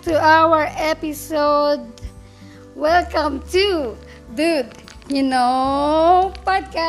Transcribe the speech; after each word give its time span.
to 0.00 0.16
our 0.16 0.64
episode. 0.80 1.84
Welcome 2.72 3.44
to 3.52 3.92
Dude, 4.32 4.72
you 5.12 5.20
know, 5.28 6.32
podcast. 6.40 6.80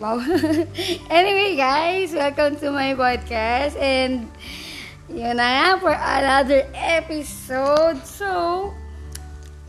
Wow. 0.00 0.16
anyway, 1.12 1.60
guys, 1.60 2.16
welcome 2.16 2.56
to 2.64 2.72
my 2.72 2.96
podcast. 2.96 3.76
And 3.76 4.32
yun 5.12 5.36
na 5.36 5.44
nga 5.44 5.68
for 5.76 5.92
another 5.92 6.64
episode. 6.72 8.00
So, 8.08 8.72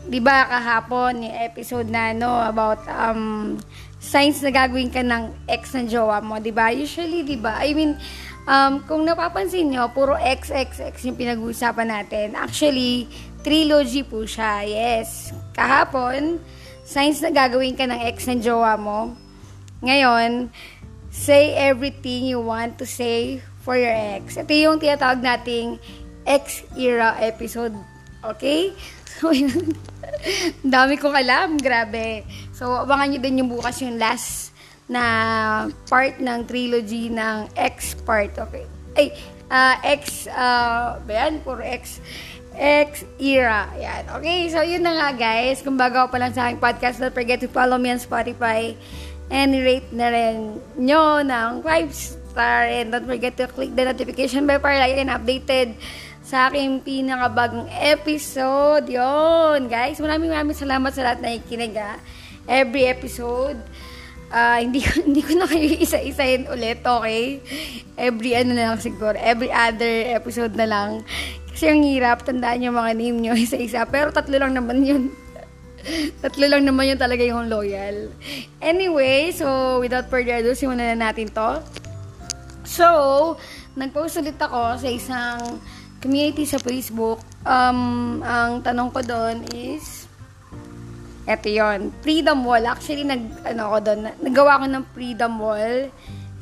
di 0.08 0.24
ba 0.24 0.48
kahapon 0.48 1.20
yung 1.20 1.36
episode 1.36 1.92
na 1.92 2.16
no 2.16 2.32
about 2.48 2.80
um 2.88 3.60
signs 4.00 4.40
na 4.40 4.52
gagawin 4.52 4.88
ka 4.88 5.04
ng 5.04 5.32
ex 5.48 5.76
ng 5.76 5.88
jowa 5.88 6.20
mo, 6.24 6.40
di 6.40 6.52
ba? 6.52 6.72
Usually, 6.72 7.24
di 7.24 7.36
ba? 7.36 7.60
I 7.60 7.72
mean, 7.72 7.96
um, 8.48 8.80
kung 8.84 9.04
napapansin 9.04 9.72
nyo, 9.72 9.90
puro 9.92 10.16
ex 10.16 10.52
yung 11.04 11.16
pinag-uusapan 11.18 11.88
natin. 11.88 12.26
Actually, 12.36 13.08
trilogy 13.44 14.04
po 14.04 14.24
siya. 14.24 14.64
Yes. 14.64 15.32
Kahapon, 15.52 16.40
signs 16.84 17.20
na 17.20 17.32
gagawin 17.32 17.76
ka 17.76 17.84
ng 17.84 18.00
ex 18.08 18.24
ng 18.28 18.40
jowa 18.40 18.76
mo. 18.80 19.12
Ngayon, 19.84 20.48
say 21.12 21.52
everything 21.54 22.24
you 22.26 22.40
want 22.40 22.80
to 22.80 22.88
say 22.88 23.44
for 23.60 23.76
your 23.76 23.92
ex. 23.92 24.40
Ito 24.40 24.52
yung 24.52 24.80
tinatawag 24.80 25.20
nating 25.20 25.76
ex-era 26.24 27.20
episode. 27.20 27.76
Okay? 28.24 28.72
So. 29.14 29.30
Dami 30.66 30.98
kong 30.98 31.14
alam. 31.14 31.54
Grabe. 31.54 32.26
So, 32.50 32.82
abangan 32.82 33.14
nyo 33.14 33.20
din 33.22 33.38
yung 33.38 33.50
bukas 33.54 33.78
yung 33.78 33.94
last 33.94 34.53
na 34.90 35.04
part 35.88 36.20
ng 36.20 36.44
trilogy 36.44 37.08
ng 37.08 37.48
X 37.56 37.96
part. 38.04 38.36
Okay. 38.36 38.64
Ay, 38.94 39.06
uh, 39.48 39.76
X, 39.82 40.28
uh, 40.28 41.00
ba 41.02 41.12
yan? 41.12 41.40
Puro 41.40 41.64
X. 41.64 41.98
X 42.54 43.02
era. 43.18 43.66
Yan. 43.74 44.06
Okay, 44.20 44.46
so 44.50 44.62
yun 44.62 44.86
na 44.86 44.94
nga 44.94 45.10
guys. 45.18 45.60
Kung 45.60 45.74
bago 45.74 46.06
pa 46.06 46.16
lang 46.22 46.30
sa 46.30 46.46
aking 46.46 46.62
podcast, 46.62 47.02
don't 47.02 47.14
forget 47.14 47.42
to 47.42 47.50
follow 47.50 47.76
me 47.80 47.90
on 47.90 47.98
Spotify 47.98 48.78
and 49.32 49.50
rate 49.56 49.90
na 49.90 50.12
rin 50.12 50.60
nyo 50.78 51.24
ng 51.24 51.64
5 51.64 52.34
star 52.34 52.66
and 52.68 52.92
don't 52.92 53.08
forget 53.08 53.34
to 53.34 53.48
click 53.50 53.72
the 53.74 53.82
notification 53.82 54.44
bell 54.44 54.60
para 54.60 54.78
lagi 54.78 54.98
like 54.98 55.10
updated 55.10 55.74
sa 56.24 56.48
aking 56.48 56.80
pinakabagong 56.80 57.68
episode. 57.68 58.88
Yon, 58.88 59.68
guys. 59.68 60.00
Maraming 60.00 60.32
maraming 60.32 60.56
salamat 60.56 60.90
sa 60.94 61.04
lahat 61.04 61.20
na 61.20 61.36
ikinig, 61.36 61.76
ha. 61.76 62.00
Every 62.48 62.88
episode. 62.88 63.60
Uh, 64.32 64.58
hindi 64.60 64.80
hindi 65.06 65.20
ko 65.20 65.32
na 65.36 65.46
kayo 65.48 65.66
isa-isahin 65.80 66.48
ulit, 66.48 66.80
okay? 66.84 67.40
Every 67.98 68.32
ano 68.36 68.56
na 68.56 68.72
lang 68.72 68.78
siguro, 68.80 69.14
every 69.16 69.50
other 69.52 70.12
episode 70.12 70.56
na 70.56 70.68
lang. 70.68 71.04
Kasi 71.54 71.70
ang 71.70 71.86
hirap, 71.86 72.26
tandaan 72.26 72.66
yung 72.66 72.74
mga 72.74 72.92
name 72.98 73.18
nyo 73.22 73.32
isa-isa. 73.46 73.86
Pero 73.86 74.10
tatlo 74.10 74.34
lang 74.36 74.58
naman 74.58 74.82
yun. 74.82 75.02
tatlo 76.24 76.44
lang 76.50 76.66
naman 76.66 76.94
yun 76.94 76.98
talaga 76.98 77.22
yung 77.22 77.46
loyal. 77.46 78.10
Anyway, 78.58 79.30
so 79.30 79.78
without 79.78 80.10
further 80.10 80.40
ado, 80.40 80.56
simulan 80.56 80.98
na 80.98 81.10
natin 81.10 81.30
to. 81.30 81.62
So, 82.64 82.86
nag-post 83.76 84.18
ulit 84.18 84.40
ako 84.40 84.80
sa 84.80 84.88
isang 84.88 85.60
community 86.04 86.44
sa 86.44 86.60
Facebook, 86.60 87.24
um, 87.48 88.20
ang 88.20 88.60
tanong 88.60 88.92
ko 88.92 89.00
doon 89.00 89.40
is, 89.56 90.03
eto 91.24 91.48
yon 91.48 91.92
Freedom 92.04 92.40
Wall. 92.44 92.68
Actually, 92.68 93.04
nag, 93.04 93.22
ano 93.44 93.76
ko 93.76 93.78
doon, 93.80 94.00
nagawa 94.20 94.60
ko 94.60 94.66
ng 94.68 94.84
Freedom 94.92 95.32
Wall. 95.40 95.88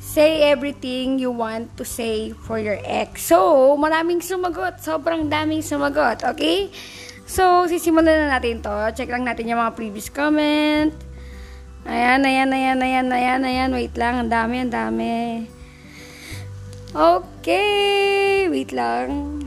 Say 0.03 0.43
everything 0.51 1.15
you 1.15 1.31
want 1.31 1.79
to 1.79 1.87
say 1.87 2.35
for 2.43 2.59
your 2.59 2.75
ex. 2.83 3.23
So, 3.23 3.71
maraming 3.79 4.19
sumagot. 4.19 4.83
Sobrang 4.83 5.31
daming 5.31 5.63
sumagot. 5.63 6.27
Okay? 6.35 6.67
So, 7.23 7.65
sisimulan 7.71 8.27
na 8.27 8.35
natin 8.35 8.59
to. 8.59 8.75
Check 8.91 9.07
lang 9.07 9.23
natin 9.23 9.47
yung 9.47 9.63
mga 9.63 9.79
previous 9.79 10.11
comment. 10.11 10.91
Ayan, 11.87 12.23
ayan, 12.27 12.51
ayan, 12.51 12.79
ayan, 12.83 13.07
ayan, 13.11 13.41
ayan. 13.47 13.71
Wait 13.71 13.95
lang. 13.95 14.27
Ang 14.27 14.29
dami, 14.31 14.55
ang 14.67 14.71
dami. 14.71 15.47
Okay. 16.91 18.51
Wait 18.51 18.75
lang. 18.75 19.39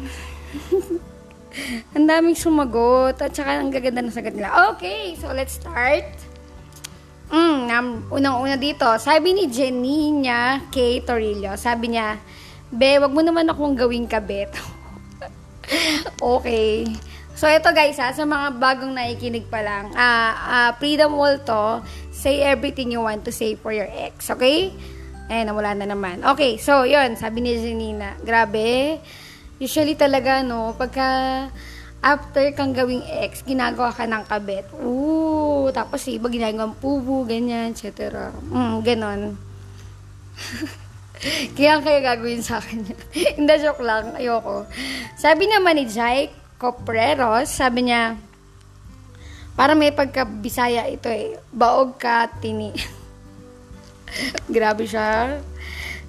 ang 1.96 2.04
daming 2.04 2.36
sumagot. 2.36 3.20
At 3.20 3.32
saka 3.32 3.60
ang 3.60 3.72
gaganda 3.72 4.04
ng 4.04 4.14
sagot 4.14 4.32
nila. 4.36 4.74
Okay, 4.74 5.16
so 5.16 5.32
let's 5.32 5.56
start. 5.56 6.06
Mm, 7.26 8.06
unang-una 8.06 8.54
dito, 8.54 8.86
sabi 9.02 9.34
ni 9.34 9.50
Jenny 9.50 10.14
niya 10.14 10.62
kay 10.70 11.02
Torillo, 11.02 11.58
sabi 11.58 11.90
niya, 11.90 12.22
Be, 12.70 13.02
wag 13.02 13.10
mo 13.10 13.22
naman 13.22 13.50
akong 13.50 13.74
gawing 13.74 14.06
kabet. 14.06 14.50
okay. 16.22 16.86
So, 17.34 17.50
ito 17.50 17.68
guys 17.74 17.98
ha, 17.98 18.14
sa 18.14 18.24
mga 18.24 18.58
bagong 18.58 18.94
naikinig 18.94 19.50
pa 19.50 19.60
lang, 19.60 19.92
uh, 19.92 20.32
uh, 20.34 20.70
Freedom 20.78 21.14
Wall 21.14 21.42
to, 21.42 21.82
say 22.14 22.42
everything 22.42 22.94
you 22.94 23.02
want 23.02 23.26
to 23.26 23.32
say 23.34 23.58
for 23.58 23.70
your 23.70 23.90
ex, 23.90 24.32
okay? 24.32 24.72
Eh, 25.26 25.42
nawala 25.42 25.74
na 25.74 25.90
naman. 25.90 26.22
Okay, 26.22 26.56
so, 26.56 26.86
yun, 26.86 27.18
sabi 27.18 27.42
ni 27.42 27.58
Janina, 27.58 28.16
grabe, 28.22 29.02
Usually 29.56 29.96
talaga, 29.96 30.44
no, 30.44 30.76
pagka 30.76 31.48
after 32.04 32.44
kang 32.52 32.76
gawing 32.76 33.02
ex, 33.24 33.40
ginagawa 33.42 33.90
ka 33.90 34.04
ng 34.04 34.24
kabet. 34.28 34.68
Ooh, 34.84 35.72
tapos 35.72 36.04
iba 36.06 36.28
ginagawa 36.28 36.70
pubo, 36.76 37.24
ganyan, 37.24 37.72
etc. 37.72 38.30
Mm, 38.52 38.76
ganon. 38.84 39.20
Kaya 41.56 41.80
kaya 41.80 42.00
gagawin 42.04 42.44
sa 42.44 42.60
akin 42.60 42.84
yan. 42.84 43.00
Hindi, 43.40 43.54
joke 43.64 43.80
lang. 43.80 44.12
Ayoko. 44.20 44.68
Sabi 45.16 45.48
naman 45.48 45.80
ni 45.80 45.88
Jai 45.88 46.28
Copreros, 46.60 47.48
sabi 47.48 47.88
niya, 47.88 48.20
para 49.56 49.72
may 49.72 49.96
pagkabisaya 49.96 50.84
ito 50.92 51.08
eh. 51.08 51.40
Baog 51.48 51.96
ka, 51.96 52.28
tini. 52.44 52.76
Grabe 54.52 54.84
siya. 54.84 55.40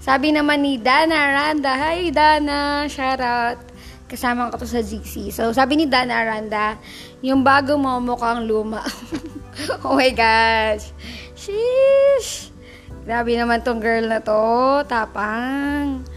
Sabi 0.08 0.32
naman 0.32 0.64
ni 0.64 0.80
Dana 0.80 1.28
Aranda, 1.28 1.76
Hi 1.76 2.16
Dana, 2.16 2.88
shoutout. 2.88 3.60
Kasama 4.08 4.48
ko 4.48 4.56
to 4.56 4.64
sa 4.64 4.80
GC. 4.80 5.36
So, 5.36 5.52
sabi 5.52 5.76
ni 5.76 5.84
Dana 5.84 6.24
Aranda, 6.24 6.80
yung 7.20 7.44
bago 7.44 7.76
mo 7.76 8.00
mukhang 8.00 8.48
luma. 8.48 8.88
oh 9.84 10.00
my 10.00 10.08
gosh. 10.16 10.96
Sheesh. 11.36 12.56
Grabe 13.04 13.36
naman 13.36 13.68
tong 13.68 13.84
girl 13.84 14.08
na 14.08 14.24
to. 14.24 14.88
Tapang. 14.88 16.08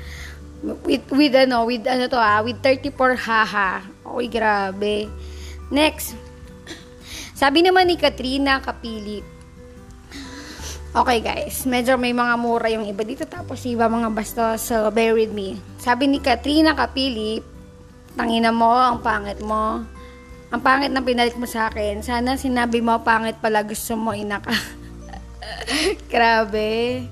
With, 0.87 1.11
with 1.11 1.35
ano, 1.35 1.67
with 1.67 1.83
ano 1.83 2.07
to 2.07 2.15
ah, 2.15 2.47
with 2.47 2.63
34 2.63 2.95
haha. 3.19 3.83
Okay, 4.07 4.31
grabe. 4.31 5.11
Next. 5.75 6.15
Sabi 7.35 7.67
naman 7.67 7.91
ni 7.91 7.99
Katrina 7.99 8.63
Kapili, 8.63 9.19
Okay 10.91 11.23
guys, 11.23 11.71
medyo 11.71 11.95
may 11.95 12.11
mga 12.11 12.35
mura 12.35 12.67
yung 12.67 12.83
iba 12.83 13.07
dito 13.07 13.23
tapos 13.23 13.63
iba 13.63 13.87
mga 13.87 14.11
basta 14.11 14.59
so 14.59 14.91
bear 14.91 15.15
with 15.15 15.31
me. 15.31 15.55
Sabi 15.79 16.11
ni 16.11 16.19
Katrina 16.19 16.75
Kapili, 16.75 17.39
tangina 18.19 18.51
mo, 18.51 18.75
ang 18.75 18.99
pangit 18.99 19.39
mo. 19.39 19.87
Ang 20.51 20.61
pangit 20.67 20.91
na 20.91 20.99
pinalik 20.99 21.39
mo 21.39 21.47
sa 21.47 21.71
akin. 21.71 22.03
Sana 22.03 22.35
sinabi 22.35 22.83
mo 22.83 22.99
pangit 23.07 23.39
pala 23.39 23.63
gusto 23.63 23.95
mo 23.95 24.11
inaka. 24.11 24.51
Grabe. 26.13 27.07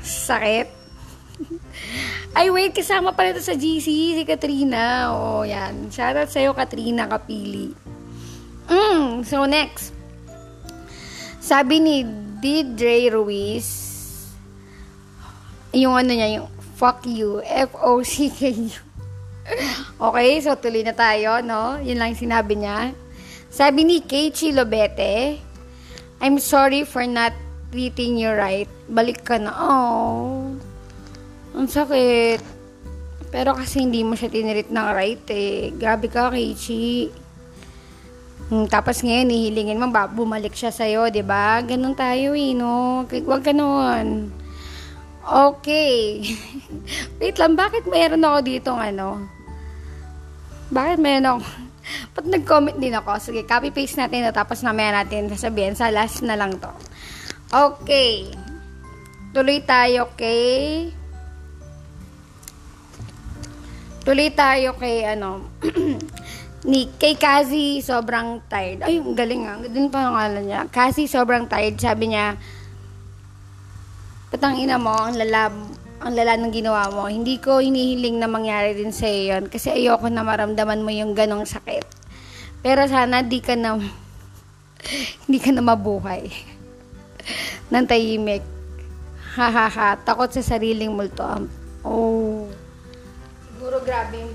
Sakit. 0.00 0.72
Ay, 2.40 2.48
wait, 2.48 2.72
kasama 2.72 3.12
pala 3.12 3.36
ito 3.36 3.44
sa 3.44 3.52
GC, 3.52 4.16
si 4.16 4.24
Katrina. 4.24 5.12
O, 5.12 5.44
oh, 5.44 5.44
yan. 5.44 5.92
Shoutout 5.92 6.32
sa'yo, 6.32 6.56
Katrina 6.56 7.04
Kapili. 7.04 7.76
Mm, 8.64 9.28
so, 9.28 9.44
next. 9.44 9.92
Sabi 11.36 11.84
ni 11.84 11.96
did 12.40 12.74
Dre 12.74 13.12
Ruiz 13.12 13.90
yung 15.70 15.94
ano 15.94 16.10
niya, 16.10 16.42
yung 16.42 16.48
fuck 16.74 17.06
you, 17.06 17.38
F-O-C-K-U. 17.46 18.74
okay, 20.06 20.30
so 20.42 20.54
tuloy 20.58 20.82
na 20.82 20.94
tayo, 20.94 21.42
no? 21.42 21.78
Yun 21.78 21.98
lang 21.98 22.18
sinabi 22.18 22.58
niya. 22.58 22.90
Sabi 23.50 23.86
ni 23.86 24.02
Keiichi 24.02 24.54
Lobete, 24.54 25.38
I'm 26.22 26.38
sorry 26.38 26.86
for 26.86 27.06
not 27.06 27.34
treating 27.70 28.18
you 28.18 28.30
right. 28.34 28.70
Balik 28.90 29.22
ka 29.26 29.38
na. 29.38 29.54
Oh. 29.54 30.54
Ang 31.54 31.66
sakit. 31.66 32.42
Pero 33.30 33.54
kasi 33.54 33.86
hindi 33.86 34.02
mo 34.02 34.18
siya 34.18 34.30
tinirit 34.30 34.70
ng 34.70 34.88
right 34.90 35.26
eh. 35.30 35.70
Grabe 35.74 36.10
ka, 36.10 36.34
Keiichi. 36.34 37.10
Hmm, 38.50 38.66
tapos 38.66 39.06
ngayon, 39.06 39.30
ihilingin 39.30 39.78
mo, 39.78 39.94
ba, 39.94 40.10
bumalik 40.10 40.58
siya 40.58 40.74
sa'yo, 40.74 41.06
ba? 41.22 41.62
Ganun 41.62 41.94
tayo 41.94 42.34
eh, 42.34 42.50
no? 42.50 43.06
Huwag 43.06 43.46
ganun. 43.46 44.34
Okay. 45.22 46.26
Wait 47.22 47.38
lang, 47.38 47.54
bakit 47.54 47.86
mayroon 47.86 48.26
ako 48.26 48.38
dito 48.42 48.70
ano? 48.74 49.22
Bakit 50.74 50.98
mayroon 50.98 51.30
ako? 51.30 51.38
Ba't 52.18 52.26
nag-comment 52.26 52.78
din 52.82 52.98
ako? 52.98 53.22
Sige, 53.22 53.46
copy-paste 53.46 54.02
natin 54.02 54.26
na 54.26 54.34
tapos 54.34 54.66
mamaya 54.66 54.98
natin 54.98 55.30
sasabihin 55.30 55.78
sa 55.78 55.94
last 55.94 56.26
na 56.26 56.34
lang 56.34 56.58
to. 56.58 56.74
Okay. 57.54 58.34
Tuloy 59.30 59.62
tayo, 59.62 60.10
okay? 60.10 60.90
tuloy 64.10 64.32
tayo 64.32 64.74
kay 64.80 65.06
ano, 65.06 65.46
ni 66.64 66.92
kay 67.00 67.16
Kazi 67.16 67.80
sobrang 67.80 68.44
tired. 68.44 68.84
Ay, 68.84 69.00
galing 69.00 69.48
ah. 69.48 69.56
Din 69.64 69.88
pa 69.88 70.04
ang 70.04 70.16
pangalan 70.16 70.44
niya. 70.44 70.60
Kazi 70.68 71.08
sobrang 71.08 71.48
tired. 71.48 71.80
Sabi 71.80 72.12
niya, 72.12 72.36
patang 74.28 74.60
ina 74.60 74.76
mo, 74.76 74.92
ang 74.92 75.16
lala, 75.16 75.48
ang 76.04 76.12
lala 76.12 76.36
ng 76.36 76.52
ginawa 76.52 76.92
mo. 76.92 77.08
Hindi 77.08 77.40
ko 77.40 77.64
hinihiling 77.64 78.20
na 78.20 78.28
mangyari 78.28 78.76
din 78.76 78.92
sa 78.92 79.08
iyo 79.08 79.40
yun. 79.40 79.48
Kasi 79.48 79.72
ayoko 79.72 80.12
na 80.12 80.20
maramdaman 80.20 80.84
mo 80.84 80.92
yung 80.92 81.16
ganong 81.16 81.48
sakit. 81.48 81.84
Pero 82.60 82.84
sana 82.84 83.24
di 83.24 83.40
ka 83.40 83.56
na, 83.56 83.80
hindi 85.24 85.38
ka 85.40 85.56
na 85.56 85.64
mabuhay. 85.64 86.28
Nang 87.72 87.88
tahimik. 87.88 88.44
Ha 89.40 89.48
ha 89.48 89.66
ha. 89.70 89.88
Takot 89.96 90.28
sa 90.28 90.44
sariling 90.44 90.92
multo. 90.92 91.24
Oh. 91.80 92.44
Siguro 93.48 93.80
grabe 93.80 94.20
yung, 94.20 94.34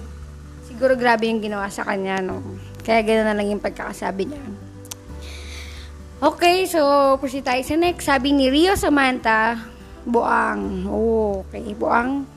siguro 0.75 0.99
grabe 0.99 1.31
yung 1.31 1.39
ginawa 1.39 1.71
sa 1.71 1.87
kanya, 1.87 2.19
no? 2.19 2.43
Kaya 2.83 2.99
gano'n 2.99 3.31
na 3.31 3.35
lang 3.39 3.47
yung 3.47 3.63
pagkakasabi 3.63 4.27
niya. 4.27 4.43
Okay, 6.19 6.67
so 6.67 7.15
proceed 7.15 7.47
tayo 7.47 7.63
sa 7.63 7.79
next. 7.79 8.11
Sabi 8.11 8.35
ni 8.35 8.51
Rio 8.51 8.75
Samantha, 8.75 9.55
Buang. 10.03 10.83
Oh, 10.83 11.47
okay, 11.47 11.71
Buang. 11.73 12.27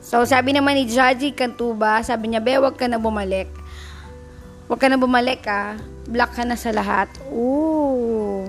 So, 0.00 0.24
sabi 0.24 0.56
naman 0.56 0.78
ni 0.78 0.88
Jaji 0.88 1.36
Kantuba, 1.36 2.00
sabi 2.00 2.32
niya, 2.32 2.40
Be, 2.40 2.56
wag 2.56 2.80
ka 2.80 2.88
na 2.88 2.96
bumalik. 2.96 3.50
Wag 4.70 4.80
ka 4.80 4.88
na 4.88 4.96
bumalik, 4.96 5.44
ah. 5.44 5.76
Black 6.08 6.32
ka 6.32 6.48
na 6.48 6.56
sa 6.56 6.72
lahat. 6.72 7.12
Ooh. 7.28 8.48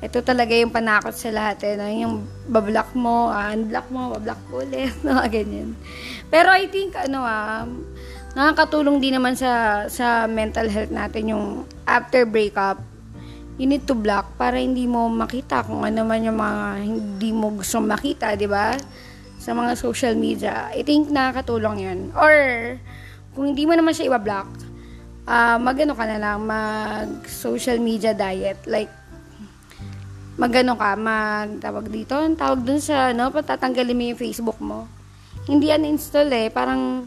Ito 0.00 0.24
talaga 0.24 0.56
yung 0.56 0.72
panakot 0.72 1.12
sa 1.12 1.28
lahat, 1.28 1.60
eh. 1.68 1.76
No? 1.76 1.84
Yung 1.84 2.14
bablock 2.48 2.96
mo, 2.96 3.28
ah, 3.28 3.52
unblock 3.52 3.92
mo, 3.92 4.16
bablock 4.16 4.40
ulit. 4.56 4.96
No, 5.04 5.20
ganyan. 5.28 5.76
Pero 6.32 6.48
I 6.48 6.64
think, 6.72 6.96
ano 6.96 7.28
ah, 7.28 7.68
nakakatulong 8.34 9.02
din 9.02 9.18
naman 9.18 9.34
sa, 9.34 9.84
sa 9.90 10.24
mental 10.30 10.70
health 10.70 10.92
natin 10.94 11.34
yung 11.34 11.46
after 11.82 12.22
breakup, 12.26 12.78
you 13.60 13.68
need 13.68 13.84
to 13.84 13.92
block 13.92 14.24
para 14.40 14.56
hindi 14.56 14.88
mo 14.88 15.10
makita 15.12 15.66
kung 15.66 15.84
ano 15.84 16.00
man 16.06 16.24
yung 16.24 16.38
mga 16.40 16.66
hindi 16.80 17.30
mo 17.34 17.52
gusto 17.52 17.82
makita, 17.82 18.32
di 18.38 18.48
ba? 18.48 18.72
Sa 19.36 19.52
mga 19.52 19.76
social 19.76 20.14
media. 20.16 20.72
I 20.72 20.80
think 20.80 21.12
nakakatulong 21.12 21.76
yun. 21.84 21.98
Or, 22.16 22.34
kung 23.36 23.52
hindi 23.52 23.68
mo 23.68 23.76
naman 23.76 23.92
siya 23.92 24.08
i-block, 24.08 24.48
uh, 25.28 25.56
magano 25.60 25.92
ka 25.92 26.04
na 26.08 26.18
lang, 26.18 26.40
mag 26.44 27.26
social 27.28 27.76
media 27.76 28.16
diet. 28.16 28.64
Like, 28.64 28.90
magano 30.40 30.72
ka, 30.80 30.96
mag 30.96 31.60
tawag 31.60 31.92
dito, 31.92 32.16
tawag 32.32 32.64
dun 32.64 32.80
sa, 32.80 33.12
no, 33.12 33.28
patatanggalin 33.28 33.96
mo 33.96 34.04
yung 34.08 34.20
Facebook 34.20 34.58
mo. 34.64 34.88
Hindi 35.44 35.68
uninstall 35.68 36.32
eh, 36.32 36.48
parang, 36.48 37.04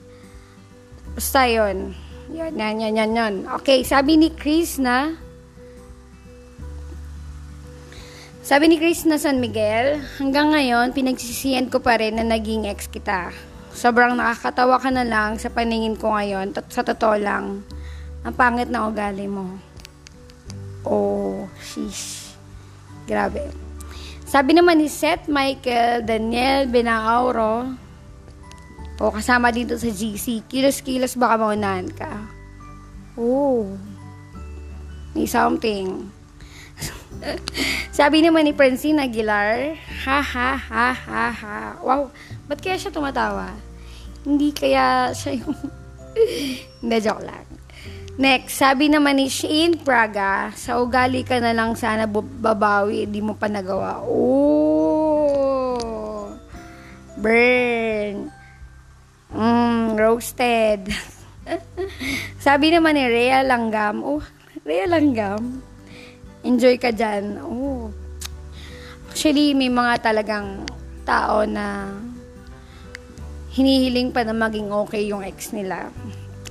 basta 1.13 1.45
yun. 1.49 1.93
Yan, 2.33 2.53
yan, 2.57 2.75
yan, 2.81 2.93
yan, 2.97 3.11
yan. 3.13 3.33
Okay, 3.61 3.85
sabi 3.85 4.17
ni 4.17 4.33
Chris 4.33 4.81
na, 4.81 5.13
Sabi 8.43 8.67
ni 8.67 8.75
Chris 8.75 9.07
na 9.07 9.15
San 9.15 9.39
Miguel, 9.39 10.03
hanggang 10.19 10.51
ngayon, 10.51 10.91
pinagsisiyan 10.91 11.71
ko 11.71 11.79
pa 11.79 11.95
rin 11.95 12.19
na 12.19 12.27
naging 12.27 12.67
ex 12.67 12.91
kita. 12.91 13.31
Sobrang 13.71 14.19
nakakatawa 14.19 14.83
ka 14.83 14.91
na 14.91 15.07
lang 15.07 15.39
sa 15.39 15.47
paningin 15.47 15.95
ko 15.95 16.11
ngayon, 16.11 16.51
sa 16.67 16.83
totoo 16.83 17.15
lang. 17.15 17.63
Ang 18.27 18.35
pangit 18.35 18.67
na 18.67 18.91
ugali 18.91 19.31
mo. 19.31 19.47
Oh, 20.83 21.47
sheesh. 21.63 22.35
Grabe. 23.07 23.47
Sabi 24.27 24.59
naman 24.59 24.83
ni 24.83 24.91
Seth 24.91 25.31
Michael 25.31 26.03
Daniel 26.03 26.67
Benauro, 26.67 27.71
o 29.01 29.09
kasama 29.09 29.49
dito 29.49 29.77
sa 29.77 29.89
GC, 29.89 30.45
kilos-kilos 30.45 31.17
baka 31.17 31.37
maunahan 31.37 31.89
ka. 31.93 32.13
Oh, 33.13 33.73
may 35.13 35.29
something. 35.29 36.09
Sabi 37.93 38.25
naman 38.25 38.49
ni 38.49 38.53
Francine 38.57 39.05
Aguilar, 39.05 39.77
ha 40.05 40.19
ha 40.19 40.57
ha 40.57 40.89
ha 40.91 41.29
ha. 41.29 41.77
Wow, 41.79 42.09
ba't 42.49 42.57
kaya 42.59 42.75
siya 42.75 42.89
tumatawa? 42.89 43.53
Hindi 44.25 44.49
kaya 44.49 45.13
siya 45.13 45.37
yung... 45.37 45.53
Hindi, 46.81 46.97
joke 46.99 47.21
lang. 47.21 47.45
Next, 48.17 48.57
sabi 48.61 48.89
naman 48.89 49.17
ni 49.17 49.29
Shane 49.29 49.77
Praga, 49.77 50.53
sa 50.53 50.81
ugali 50.81 51.25
ka 51.25 51.37
na 51.41 51.53
lang 51.53 51.73
sana 51.73 52.05
babawi, 52.09 53.09
di 53.09 53.21
mo 53.21 53.33
pa 53.33 53.49
nagawa. 53.49 54.01
Oh! 54.05 55.13
Burn! 57.17 58.32
Mmm, 59.33 59.97
roasted. 59.97 60.93
sabi 62.45 62.69
naman 62.69 62.93
ni 62.93 63.09
Rhea 63.09 63.41
Langgam, 63.41 64.05
oh, 64.05 64.21
Rhea 64.61 64.85
Langgam, 64.85 65.59
enjoy 66.45 66.77
ka 66.77 66.93
dyan. 66.93 67.41
Oh. 67.41 67.89
Actually, 69.09 69.57
may 69.57 69.73
mga 69.73 70.05
talagang 70.05 70.61
tao 71.01 71.49
na 71.49 71.89
hinihiling 73.53 74.13
pa 74.13 74.25
na 74.25 74.33
maging 74.33 74.69
okay 74.69 75.09
yung 75.09 75.21
ex 75.25 75.53
nila. 75.53 75.89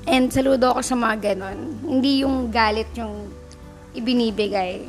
And 0.07 0.31
saludo 0.35 0.75
ako 0.75 0.83
sa 0.83 0.99
mga 0.99 1.35
ganon. 1.35 1.79
Hindi 1.87 2.27
yung 2.27 2.51
galit 2.51 2.91
yung 2.99 3.31
ibinibigay. 3.95 4.83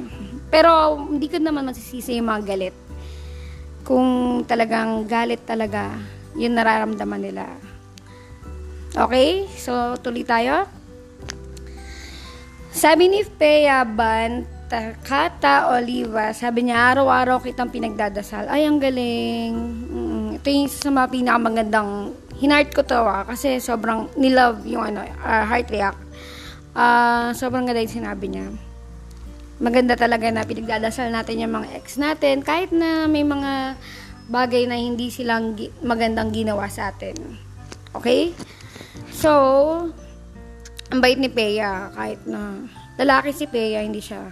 Pero 0.50 0.98
hindi 0.98 1.30
ko 1.30 1.38
naman 1.38 1.70
masisisi 1.70 2.18
yung 2.18 2.30
mga 2.30 2.44
galit. 2.46 2.76
Kung 3.86 4.42
talagang 4.46 5.06
galit 5.06 5.46
talaga, 5.46 5.94
yun 6.34 6.58
nararamdaman 6.58 7.22
nila. 7.22 7.73
Okay? 8.94 9.50
So, 9.58 9.98
tuloy 10.02 10.26
tayo. 10.26 10.70
Sabi 12.74 13.10
ni 13.10 13.22
Pea 13.26 13.86
Bant, 13.86 14.54
Kata 15.06 15.70
Oliva, 15.70 16.34
sabi 16.34 16.66
niya, 16.66 16.98
araw-araw 16.98 17.38
kitang 17.46 17.70
pinagdadasal. 17.70 18.50
Ay, 18.50 18.66
ang 18.66 18.82
galing. 18.82 19.54
Mm, 19.86 20.28
ito 20.42 20.48
yung 20.50 20.66
isa 20.66 20.90
sa 20.90 20.90
mga 20.90 21.14
pinakamagandang, 21.14 22.18
hinart 22.42 22.74
ko 22.74 22.82
to 22.82 22.98
ah, 22.98 23.22
kasi 23.22 23.62
sobrang 23.62 24.10
nilove 24.18 24.66
yung 24.66 24.82
ano, 24.82 25.06
uh, 25.06 25.46
heart 25.46 25.70
react. 25.70 26.02
Uh, 26.74 27.30
sobrang 27.38 27.70
ganda 27.70 27.86
yung 27.86 27.98
sinabi 28.02 28.26
niya. 28.34 28.50
Maganda 29.62 29.94
talaga 29.94 30.34
na 30.34 30.42
pinagdadasal 30.42 31.14
natin 31.14 31.46
yung 31.46 31.54
mga 31.54 31.78
ex 31.78 32.02
natin, 32.02 32.42
kahit 32.42 32.74
na 32.74 33.06
may 33.06 33.22
mga 33.22 33.78
bagay 34.26 34.66
na 34.66 34.74
hindi 34.74 35.14
silang 35.14 35.54
magandang 35.86 36.34
ginawa 36.34 36.66
sa 36.66 36.90
atin. 36.90 37.14
Okay? 37.94 38.34
So, 39.14 39.32
ang 40.94 41.00
bait 41.02 41.18
ni 41.18 41.32
Peya, 41.32 41.90
kahit 41.96 42.22
na 42.30 42.70
lalaki 42.98 43.34
si 43.34 43.50
Peya, 43.50 43.82
hindi 43.82 44.04
siya 44.04 44.30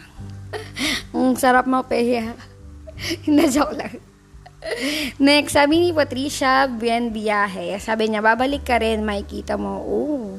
ang 1.15 1.35
sarap 1.39 1.67
mo, 1.67 1.83
Peya. 1.85 2.35
Hindi, 3.25 3.49
joke 3.49 3.73
lang. 3.73 3.97
Next, 5.17 5.57
sabi 5.57 5.81
ni 5.81 5.89
Patricia 5.89 6.69
Bien 6.69 7.09
Biyahe, 7.09 7.73
sabi 7.81 8.13
niya, 8.13 8.21
babalik 8.21 8.61
ka 8.61 8.77
rin, 8.77 9.01
makikita 9.01 9.57
mo. 9.57 9.81
Oh, 9.81 10.37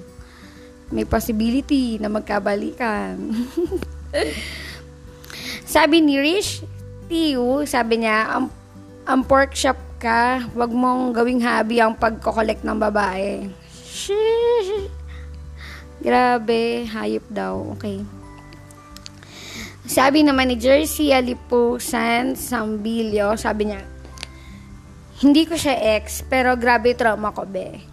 may 0.95 1.02
possibility 1.02 1.99
na 1.99 2.07
magkabalikan. 2.07 3.19
sabi 5.75 6.05
ni 6.05 6.23
Rich 6.23 6.62
Tiu, 7.11 7.67
sabi 7.67 8.07
niya, 8.07 8.38
ang, 8.38 8.47
ang 9.11 9.26
pork 9.26 9.59
shop 9.59 9.81
ka, 9.99 10.47
wag 10.55 10.71
mong 10.71 11.19
gawing 11.19 11.43
hobby 11.43 11.83
ang 11.83 11.99
pagkokolek 11.99 12.62
ng 12.62 12.79
babae. 12.79 13.50
Sheesh. 13.92 14.88
Grabe, 16.06 16.88
hayop 16.88 17.28
daw. 17.28 17.76
Okay. 17.76 18.00
Sabi 19.84 20.25
naman 20.25 20.49
ni 20.49 20.56
Jersey 20.56 21.12
Alipusan 21.12 22.32
Sambilio, 22.32 23.37
sabi 23.37 23.68
niya, 23.68 23.84
hindi 25.20 25.44
ko 25.44 25.54
siya 25.54 26.00
ex, 26.00 26.25
pero 26.25 26.56
grabe 26.56 26.96
trauma 26.96 27.37
ko, 27.37 27.44
be. 27.44 27.84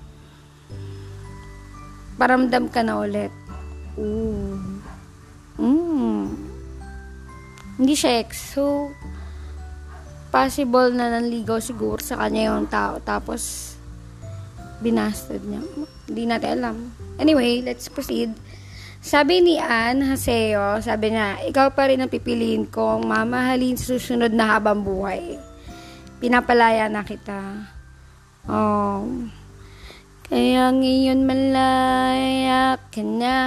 Paramdam 2.16 2.72
ka 2.72 2.82
na 2.82 3.04
ulit. 3.04 3.30
Ooh. 4.00 4.56
Mm. 5.60 6.26
Hindi 7.78 7.94
siya 7.94 8.24
ex. 8.24 8.56
So, 8.56 8.90
possible 10.34 10.90
na 10.96 11.14
nanligaw 11.14 11.62
siguro 11.62 12.02
sa 12.02 12.18
kanya 12.18 12.56
yung 12.56 12.66
tao. 12.66 12.98
Tapos, 13.04 13.69
binastad 14.80 15.44
niya. 15.44 15.62
Hindi 16.08 16.24
natin 16.26 16.50
alam. 16.60 16.78
Anyway, 17.20 17.62
let's 17.62 17.92
proceed. 17.92 18.32
Sabi 19.00 19.40
ni 19.40 19.56
Ann 19.56 20.04
Haseo, 20.04 20.84
sabi 20.84 21.16
niya, 21.16 21.40
ikaw 21.48 21.72
pa 21.72 21.88
rin 21.88 22.04
ang 22.04 22.12
pipiliin 22.12 22.68
kong 22.68 23.08
mamahalin 23.08 23.80
sa 23.80 23.96
susunod 23.96 24.36
na 24.36 24.60
habang 24.60 24.84
buhay. 24.84 25.40
Pinapalaya 26.20 26.92
na 26.92 27.08
kita. 27.08 27.64
Oh. 28.44 29.08
Kaya 30.28 30.76
ngayon 30.76 31.24
malaya 31.24 32.76
ka 32.92 33.00
na. 33.00 33.38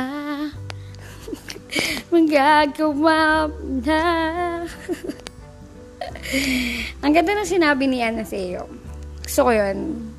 Magagawa 2.12 3.53
na. 3.85 4.03
ang 7.05 7.12
ganda 7.12 7.37
na 7.37 7.45
sinabi 7.45 7.93
ni 7.93 8.01
Ann 8.01 8.25
Haseo. 8.25 8.65
Gusto 9.21 9.41
ko 9.47 9.53
yun. 9.53 10.11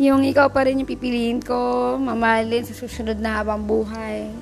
Yung 0.00 0.24
ikaw 0.24 0.48
pa 0.48 0.64
rin 0.64 0.80
yung 0.80 0.88
pipiliin 0.88 1.44
ko, 1.44 1.96
mamahalin 2.00 2.64
sa 2.64 2.72
susunod 2.72 3.20
na 3.20 3.42
habang 3.42 3.64
buhay. 3.68 4.32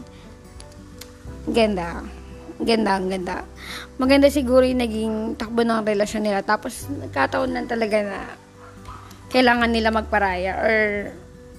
Ganda. 1.50 2.06
Ganda, 2.60 3.00
ang 3.00 3.08
ganda. 3.08 3.42
Maganda 3.96 4.28
siguro 4.28 4.62
yung 4.62 4.84
naging 4.84 5.14
takbo 5.40 5.64
ng 5.64 5.82
relasyon 5.82 6.28
nila. 6.28 6.44
Tapos, 6.44 6.86
nagkataon 6.86 7.50
lang 7.50 7.66
talaga 7.66 7.98
na 8.04 8.18
kailangan 9.32 9.70
nila 9.72 9.94
magparaya 9.94 10.52
or 10.60 10.76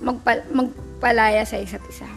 magpa- 0.03 0.47
magpalaya 0.51 1.41
sa 1.47 1.57
isa't 1.57 1.83
isa. 1.89 2.07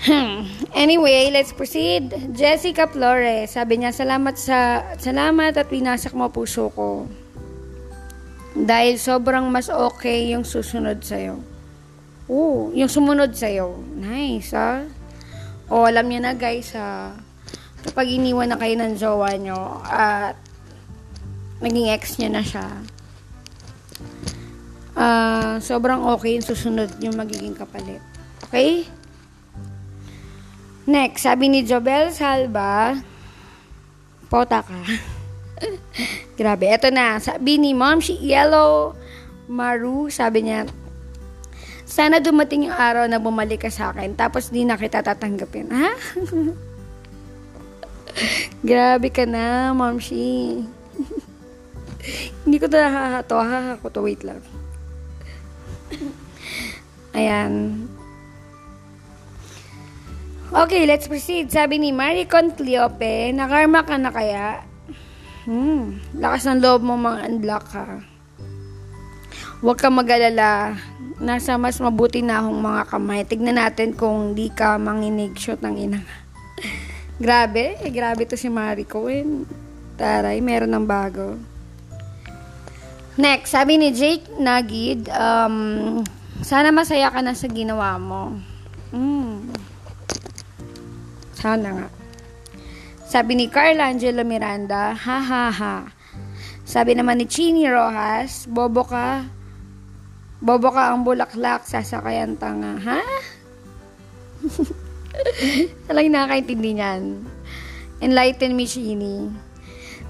Hmm. 0.00 0.48
Anyway, 0.72 1.28
let's 1.28 1.52
proceed. 1.52 2.08
Jessica 2.32 2.88
Flores, 2.88 3.52
sabi 3.52 3.84
niya, 3.84 3.92
salamat 3.92 4.32
sa 4.32 4.80
salamat 4.96 5.52
at 5.60 5.68
pinasak 5.68 6.16
mo 6.16 6.32
puso 6.32 6.72
ko. 6.72 7.04
Dahil 8.54 8.98
sobrang 8.98 9.46
mas 9.46 9.70
okay 9.70 10.34
yung 10.34 10.42
susunod 10.42 10.98
sa'yo. 11.02 11.38
Oo, 12.30 12.70
yung 12.74 12.90
sumunod 12.90 13.34
sa'yo. 13.34 13.78
Nice, 13.94 14.54
ah. 14.54 14.86
O, 15.70 15.86
alam 15.86 16.10
niyo 16.10 16.18
na 16.22 16.34
guys, 16.34 16.74
ah, 16.74 17.14
kapag 17.86 18.10
iniwan 18.10 18.50
na 18.50 18.58
kayo 18.58 18.74
ng 18.74 18.98
jowa 18.98 19.34
nyo 19.38 19.78
at 19.86 20.34
naging 21.62 21.94
ex 21.94 22.18
niya 22.18 22.30
na 22.30 22.42
siya, 22.42 22.66
ah, 24.98 25.54
sobrang 25.62 26.02
okay 26.10 26.38
yung 26.38 26.46
susunod 26.46 26.90
yung 26.98 27.14
magiging 27.14 27.54
kapalit. 27.54 28.02
Okay? 28.50 28.86
Next, 30.90 31.22
sabi 31.22 31.46
ni 31.46 31.62
Jobel 31.62 32.10
Salva, 32.10 32.98
pota 34.26 34.66
ka. 34.66 34.80
Grabe, 36.40 36.72
eto 36.72 36.88
na. 36.88 37.20
Sabi 37.20 37.60
ni 37.60 37.76
Mom, 37.76 38.00
si 38.00 38.16
Yellow 38.16 38.96
Maru, 39.50 40.08
sabi 40.08 40.46
niya, 40.48 40.64
sana 41.84 42.22
dumating 42.22 42.70
yung 42.70 42.76
araw 42.78 43.04
na 43.10 43.18
bumalik 43.18 43.66
ka 43.66 43.70
sa 43.70 43.90
akin, 43.90 44.14
tapos 44.14 44.48
di 44.54 44.62
na 44.62 44.78
kita 44.78 45.02
tatanggapin. 45.02 45.68
Ha? 45.68 45.90
Grabe 48.70 49.08
ka 49.10 49.26
na, 49.26 49.74
Mom 49.74 49.98
Shi. 49.98 50.62
Hindi 52.44 52.56
ko 52.56 52.66
na 52.68 52.88
hahato. 52.88 53.36
Haha 53.36 53.76
ko 53.80 53.88
to. 53.92 54.00
Wait 54.04 54.24
lang. 54.24 54.40
Ayan. 57.16 57.84
Okay, 60.50 60.82
let's 60.82 61.06
proceed. 61.06 61.52
Sabi 61.54 61.78
ni 61.78 61.94
Maricon 61.94 62.50
Cleope, 62.50 63.30
nakarma 63.30 63.86
ka 63.86 63.94
na 63.94 64.10
kaya? 64.10 64.66
Hmm, 65.50 65.98
lakas 66.14 66.46
ng 66.46 66.62
loob 66.62 66.86
mo 66.86 66.94
mga 66.94 67.26
unblock 67.26 67.64
ka. 67.74 67.98
Huwag 69.66 69.82
ka 69.82 69.90
mag-alala. 69.90 70.78
Nasa 71.18 71.58
mas 71.58 71.82
mabuti 71.82 72.22
na 72.22 72.38
akong 72.38 72.62
mga 72.62 72.82
kamay. 72.86 73.20
Tignan 73.26 73.58
natin 73.58 73.98
kung 73.98 74.38
di 74.38 74.46
ka 74.54 74.78
manginig 74.78 75.34
shoot 75.34 75.58
ng 75.58 75.74
ina. 75.74 76.00
grabe, 77.24 77.82
eh, 77.82 77.90
grabe 77.90 78.30
to 78.30 78.38
si 78.38 78.46
Marico. 78.46 79.10
Eh. 79.10 79.26
Taray, 79.98 80.38
meron 80.38 80.70
ng 80.70 80.86
bago. 80.86 81.34
Next, 83.18 83.50
sabi 83.50 83.74
ni 83.74 83.90
Jake 83.90 84.30
Nagid, 84.38 85.10
um, 85.10 85.98
sana 86.46 86.70
masaya 86.70 87.10
ka 87.10 87.26
na 87.26 87.34
sa 87.34 87.50
ginawa 87.50 87.98
mo. 87.98 88.38
Hmm. 88.94 89.50
Sana 91.34 91.68
nga. 91.74 91.99
Sabi 93.10 93.34
ni 93.34 93.50
Carla 93.50 93.90
Angelo 93.90 94.22
Miranda, 94.22 94.94
ha 94.94 95.18
ha 95.18 95.50
ha. 95.50 95.90
Sabi 96.62 96.94
naman 96.94 97.18
ni 97.18 97.26
Chini 97.26 97.66
Rojas, 97.66 98.46
bobo 98.46 98.86
ka. 98.86 99.26
Bobo 100.38 100.70
ka 100.70 100.94
ang 100.94 101.02
bulaklak, 101.02 101.66
sasakayan 101.66 102.38
tanga. 102.38 102.78
Ha? 102.78 103.02
Talagang 105.90 106.14
nakakaintindi 106.14 106.70
niyan. 106.70 107.02
Enlighten 107.98 108.54
me, 108.54 108.70
Chini. 108.70 109.26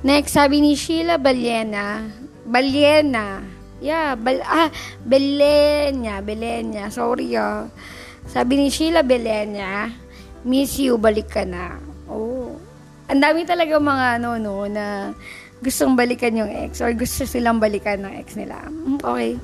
Next, 0.04 0.36
sabi 0.36 0.60
ni 0.60 0.76
Sheila 0.76 1.16
Balyena, 1.16 2.04
Balyena. 2.44 3.40
Yeah, 3.80 4.12
bal 4.12 4.44
ah, 4.44 4.68
Belenya, 5.08 6.20
Belenya. 6.20 6.92
Sorry 6.92 7.32
ah. 7.32 7.64
Sabi 8.28 8.60
ni 8.60 8.68
Sheila 8.68 9.00
Belenya, 9.00 9.88
miss 10.44 10.76
you, 10.76 11.00
balik 11.00 11.32
ka 11.32 11.48
na. 11.48 11.89
Ang 13.10 13.20
dami 13.20 13.42
talaga 13.42 13.74
mga 13.74 14.06
ano, 14.22 14.38
no, 14.38 14.70
na 14.70 15.10
gustong 15.58 15.98
balikan 15.98 16.32
yung 16.38 16.48
ex 16.48 16.78
or 16.78 16.94
gusto 16.94 17.26
silang 17.26 17.58
balikan 17.58 18.00
ng 18.06 18.14
ex 18.22 18.38
nila. 18.38 18.62
Mm, 18.70 19.02
Okay. 19.02 19.34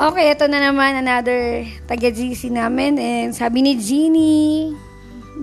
Okay, 0.00 0.32
ito 0.32 0.48
na 0.48 0.64
naman 0.64 0.96
another 0.96 1.68
taga-GC 1.84 2.48
namin. 2.48 2.96
And 2.96 3.36
sabi 3.36 3.60
ni 3.60 3.76
Jeannie, 3.76 4.72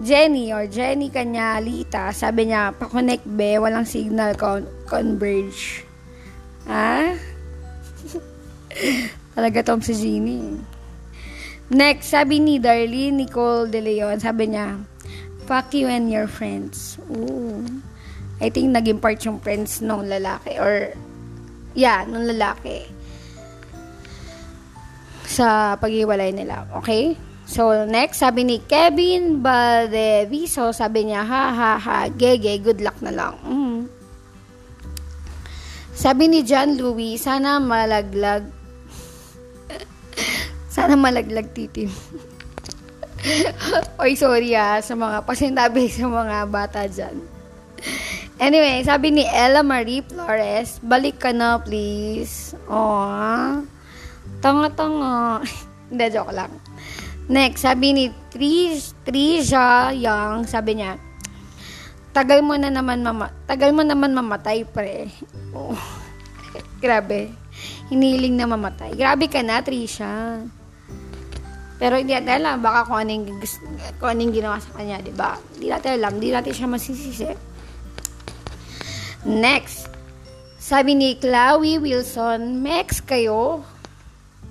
Jenny 0.01 0.49
or 0.49 0.65
Jenny 0.65 1.13
Kanyalita, 1.13 2.09
sabi 2.09 2.49
niya, 2.49 2.73
pa-connect 2.73 3.21
be, 3.29 3.61
walang 3.61 3.85
signal 3.85 4.33
con- 4.33 4.65
converge. 4.89 5.85
Ha? 6.65 7.13
Talaga 9.37 9.61
tom 9.61 9.77
si 9.85 9.93
Jeannie. 9.93 10.57
Next, 11.69 12.09
sabi 12.09 12.41
ni 12.41 12.57
Darlene 12.57 13.27
Nicole 13.27 13.69
De 13.69 13.77
Leon, 13.77 14.17
sabi 14.17 14.57
niya, 14.57 14.79
fuck 15.47 15.73
you 15.73 15.87
and 15.87 16.11
your 16.11 16.27
friends. 16.27 16.99
Ooh. 17.09 17.63
I 18.37 18.53
think 18.53 18.69
naging 18.75 19.01
part 19.01 19.23
yung 19.25 19.39
friends 19.41 19.81
nung 19.81 20.05
lalaki 20.05 20.59
or 20.61 20.93
yeah, 21.73 22.05
nung 22.05 22.27
lalaki 22.27 22.85
sa 25.25 25.79
paghiwalay 25.79 26.35
nila. 26.35 26.67
Okay? 26.83 27.17
So, 27.47 27.87
next, 27.87 28.19
sabi 28.19 28.43
ni 28.43 28.59
Kevin 28.59 29.39
Baldeviso, 29.39 30.75
sabi 30.75 31.07
niya, 31.07 31.23
ha, 31.23 31.43
ha, 31.55 31.71
ha, 31.79 31.97
gege, 32.11 32.59
good 32.59 32.83
luck 32.83 32.99
na 32.99 33.15
lang. 33.15 33.39
Mm. 33.47 33.79
Sabi 35.95 36.27
ni 36.27 36.43
John 36.43 36.75
Louis, 36.75 37.15
sana 37.17 37.57
malaglag 37.57 38.45
sana 40.75 40.93
malaglag 40.99 41.49
titim. 41.55 41.89
Oy, 44.01 44.13
sorry 44.15 44.55
ah, 44.55 44.79
sa 44.79 44.93
mga 44.95 45.23
pasintabi 45.23 45.89
sa 45.91 46.07
mga 46.07 46.37
bata 46.47 46.85
dyan. 46.87 47.17
Anyway, 48.37 48.85
sabi 48.85 49.09
ni 49.09 49.25
Ella 49.25 49.65
Marie 49.65 50.05
Flores, 50.05 50.77
balik 50.85 51.17
ka 51.17 51.33
na 51.33 51.57
please. 51.57 52.53
Aww. 52.69 53.65
Tanga-tanga. 54.39 55.41
Hindi, 55.89 56.05
joke 56.13 56.33
lang. 56.35 56.53
Next, 57.27 57.65
sabi 57.65 57.91
ni 57.91 58.05
Trish, 58.31 58.93
Trisha 59.03 59.91
Young, 59.91 60.47
sabi 60.47 60.79
niya, 60.79 60.95
tagal 62.15 62.39
mo 62.39 62.55
na 62.55 62.71
naman 62.71 63.03
mama, 63.03 63.33
tagal 63.49 63.75
mo 63.75 63.83
naman 63.83 64.15
mamatay 64.15 64.63
pre. 64.63 65.11
Oh. 65.51 65.75
Grabe. 66.83 67.33
Hiniling 67.89 68.37
na 68.37 68.45
mamatay. 68.47 68.93
Grabe 68.93 69.27
ka 69.27 69.41
na, 69.41 69.59
Trisha. 69.65 70.39
Pero 71.77 71.93
hindi 72.01 72.17
natin 72.17 72.41
alam, 72.41 72.57
baka 72.61 72.89
kung 72.89 72.97
anong, 72.97 73.37
kung 74.01 74.09
anong 74.09 74.33
ginawa 74.33 74.57
sa 74.57 74.73
kanya, 74.73 74.97
di 74.97 75.13
ba? 75.13 75.37
Hindi 75.53 75.69
natin 75.69 75.91
alam, 76.01 76.11
hindi 76.17 76.29
natin 76.33 76.53
siya 76.53 76.67
masisisi. 76.69 77.29
Next, 79.29 79.85
sabi 80.57 80.97
ni 80.97 81.13
Chloe 81.21 81.77
Wilson, 81.77 82.65
may 82.65 82.81
ex 82.81 82.97
kayo? 82.99 83.61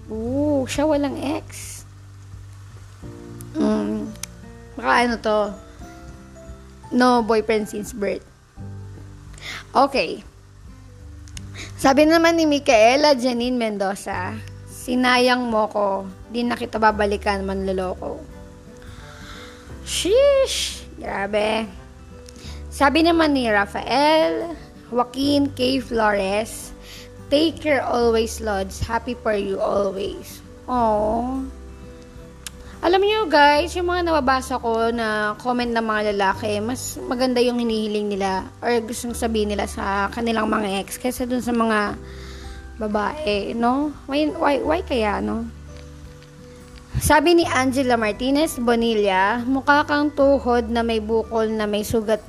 Oo, 0.07 0.65
siya 0.71 0.87
walang 0.87 1.19
ex. 1.19 1.83
Mm, 3.59 4.07
baka 4.79 4.93
ano 5.03 5.15
to, 5.19 5.39
no 6.95 7.27
boyfriend 7.27 7.67
since 7.67 7.91
birth. 7.91 8.23
Okay. 9.75 10.23
Sabi 11.77 12.09
naman 12.09 12.39
ni 12.39 12.47
Micaela 12.47 13.13
Janine 13.19 13.59
Mendoza, 13.59 14.37
sinayang 14.87 15.51
mo 15.51 15.67
ko, 15.67 16.07
di 16.31 16.47
na 16.47 16.55
kita 16.55 16.79
babalikan 16.79 17.43
manloloko. 17.43 18.23
Sheesh! 19.83 20.87
Grabe. 20.95 21.67
Sabi 22.71 23.03
naman 23.03 23.35
ni 23.35 23.51
Rafael 23.51 24.55
Joaquin 24.95 25.51
K. 25.59 25.83
Flores, 25.83 26.71
Take 27.27 27.59
care 27.59 27.83
always, 27.83 28.39
Lods. 28.39 28.79
Happy 28.79 29.19
for 29.19 29.35
you 29.35 29.59
always. 29.59 30.39
Oh. 30.71 31.43
Alam 32.87 33.03
niyo 33.03 33.27
guys, 33.27 33.75
yung 33.75 33.91
mga 33.91 34.07
nababasa 34.07 34.63
ko 34.63 34.95
na 34.95 35.35
comment 35.43 35.67
ng 35.67 35.83
mga 35.83 36.15
lalaki, 36.15 36.63
mas 36.63 36.95
maganda 37.03 37.43
yung 37.43 37.59
hinihiling 37.59 38.15
nila 38.15 38.47
or 38.63 38.79
gustong 38.79 39.11
sabihin 39.11 39.51
nila 39.51 39.67
sa 39.67 40.07
kanilang 40.15 40.47
mga 40.47 40.87
ex 40.87 40.95
kaysa 40.95 41.27
dun 41.27 41.43
sa 41.43 41.51
mga 41.51 41.99
babae, 42.77 43.57
no? 43.57 43.93
Why, 44.09 44.33
why, 44.33 44.61
why 44.61 44.81
kaya, 44.85 45.21
no? 45.21 45.49
Sabi 46.97 47.37
ni 47.37 47.45
Angela 47.45 48.01
Martinez 48.01 48.57
Bonilla, 48.57 49.45
mukha 49.45 49.85
kang 49.85 50.09
tuhod 50.13 50.73
na 50.73 50.81
may 50.81 51.01
bukol 51.01 51.53
na 51.53 51.69
may 51.69 51.85
sugat. 51.85 52.25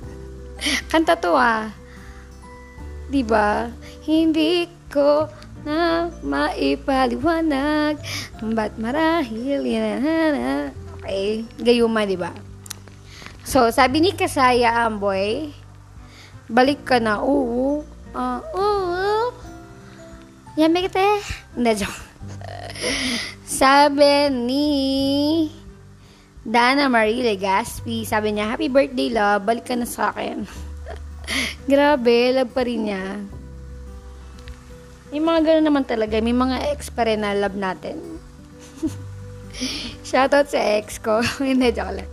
Kanta 0.92 1.20
to 1.20 1.36
ah. 1.36 1.68
'Di 3.12 3.20
ba? 3.26 3.68
Hindi 4.06 4.64
ko 4.88 5.28
na 5.64 6.08
maipaliwanag 6.24 8.00
ba't 8.40 8.72
marahil 8.80 9.60
yan 9.60 10.72
okay 10.96 11.44
gayuma 11.60 12.08
di 12.08 12.16
ba 12.16 12.32
so 13.44 13.68
sabi 13.68 14.00
ni 14.00 14.16
Kasaya 14.16 14.88
Amboy 14.88 15.52
balik 16.48 16.88
ka 16.88 16.96
na 16.96 17.20
oo 17.20 17.84
uh, 18.16 18.40
oo 18.56 18.89
yame 20.60 20.84
kita 20.84 21.00
hindi 21.56 21.72
joke 21.80 22.10
sabi 23.44 24.32
ni 24.32 24.66
Dana 26.40 26.88
Marie 26.88 27.20
Legaspi, 27.20 28.08
sabi 28.08 28.32
niya, 28.32 28.56
Happy 28.56 28.72
birthday, 28.72 29.12
love. 29.12 29.44
Balik 29.44 29.68
ka 29.68 29.76
na 29.76 29.84
sa 29.84 30.08
akin. 30.08 30.48
Grabe, 31.68 32.32
love 32.32 32.50
pa 32.56 32.64
rin 32.64 32.88
niya. 32.88 33.20
May 35.12 35.20
mga 35.20 35.40
gano'n 35.44 35.66
naman 35.68 35.84
talaga. 35.84 36.16
May 36.24 36.32
mga 36.32 36.72
ex 36.72 36.88
pa 36.88 37.04
rin 37.04 37.20
na 37.20 37.36
love 37.36 37.58
natin. 37.58 38.00
Shoutout 40.08 40.48
sa 40.48 40.80
ex 40.80 40.96
ko. 40.96 41.20
Hindi, 41.44 41.76
joke 41.76 42.00
lang. 42.00 42.10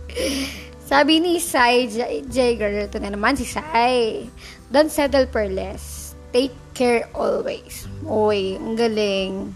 Sabi 0.84 1.24
ni 1.24 1.40
Sai 1.40 1.88
Jager, 2.28 2.84
ito 2.84 3.00
na 3.00 3.16
naman 3.16 3.40
si 3.40 3.48
Sai. 3.48 4.28
Don't 4.68 4.92
settle 4.92 5.24
for 5.32 5.48
less. 5.48 6.12
Take 6.36 6.52
care 6.78 7.10
always. 7.10 7.90
Uy, 8.06 8.54
ang 8.54 8.78
galing. 8.78 9.50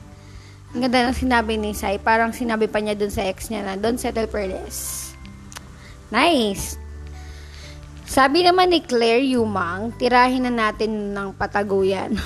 Ang 0.75 0.81
ganda 0.83 1.07
ng 1.07 1.15
sinabi 1.15 1.55
ni 1.55 1.71
Sai. 1.71 2.03
Parang 2.03 2.35
sinabi 2.35 2.67
pa 2.67 2.83
niya 2.83 2.99
dun 2.99 3.15
sa 3.15 3.23
ex 3.23 3.47
niya 3.47 3.63
na, 3.63 3.79
don't 3.79 4.03
settle 4.03 4.27
for 4.27 4.43
less. 4.43 5.15
Nice. 6.11 6.75
Sabi 8.03 8.43
naman 8.43 8.75
ni 8.75 8.83
Claire 8.83 9.23
Yumang, 9.23 9.95
tirahin 9.97 10.45
na 10.45 10.53
natin 10.53 11.15
ng 11.15 11.31
pataguyan. 11.39 12.13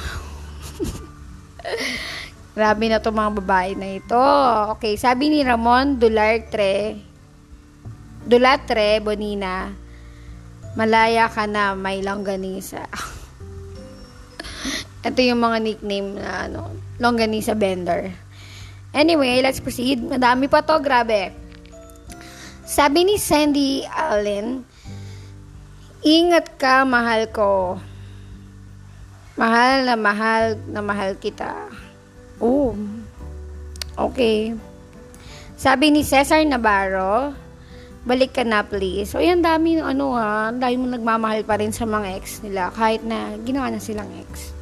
Grabe 2.57 2.89
na 2.89 2.99
to 2.99 3.13
mga 3.13 3.33
babae 3.45 3.77
na 3.77 4.01
ito. 4.01 4.25
Okay, 4.81 4.97
sabi 4.97 5.29
ni 5.29 5.45
Ramon 5.45 6.01
Dulatre, 6.01 6.97
Dulatre 8.25 8.99
Bonina, 9.05 9.71
malaya 10.75 11.29
ka 11.29 11.45
na, 11.45 11.77
may 11.77 12.01
longganisa. 12.01 12.89
ito 15.09 15.21
yung 15.23 15.43
mga 15.43 15.59
nickname 15.63 16.19
na 16.19 16.51
ano, 16.51 16.73
longganisa 16.99 17.55
vendor. 17.55 18.11
Anyway, 18.97 19.45
let's 19.45 19.61
proceed. 19.61 20.01
Madami 20.01 20.49
pa 20.49 20.65
to, 20.65 20.81
grabe. 20.81 21.35
Sabi 22.67 23.07
ni 23.07 23.21
Sandy 23.21 23.85
Allen, 23.87 24.67
Ingat 26.07 26.55
ka, 26.55 26.87
mahal 26.87 27.27
ko. 27.35 27.83
Mahal 29.35 29.91
na 29.91 29.99
mahal 29.99 30.55
na 30.71 30.79
mahal 30.79 31.19
kita. 31.19 31.51
Oh. 32.39 32.79
Okay. 33.99 34.55
Sabi 35.59 35.91
ni 35.91 36.07
Cesar 36.07 36.47
Navarro, 36.47 37.35
balik 38.07 38.39
ka 38.39 38.47
na 38.47 38.63
please. 38.63 39.11
So, 39.11 39.19
yan 39.19 39.43
dami 39.43 39.83
ano 39.83 40.15
ha, 40.15 40.55
dahil 40.55 40.79
mo 40.79 40.87
nagmamahal 40.87 41.43
pa 41.43 41.59
rin 41.59 41.75
sa 41.75 41.91
mga 41.91 42.15
ex 42.15 42.39
nila 42.39 42.71
kahit 42.71 43.03
na 43.03 43.35
ginawa 43.43 43.75
na 43.75 43.83
silang 43.83 44.09
ex. 44.23 44.56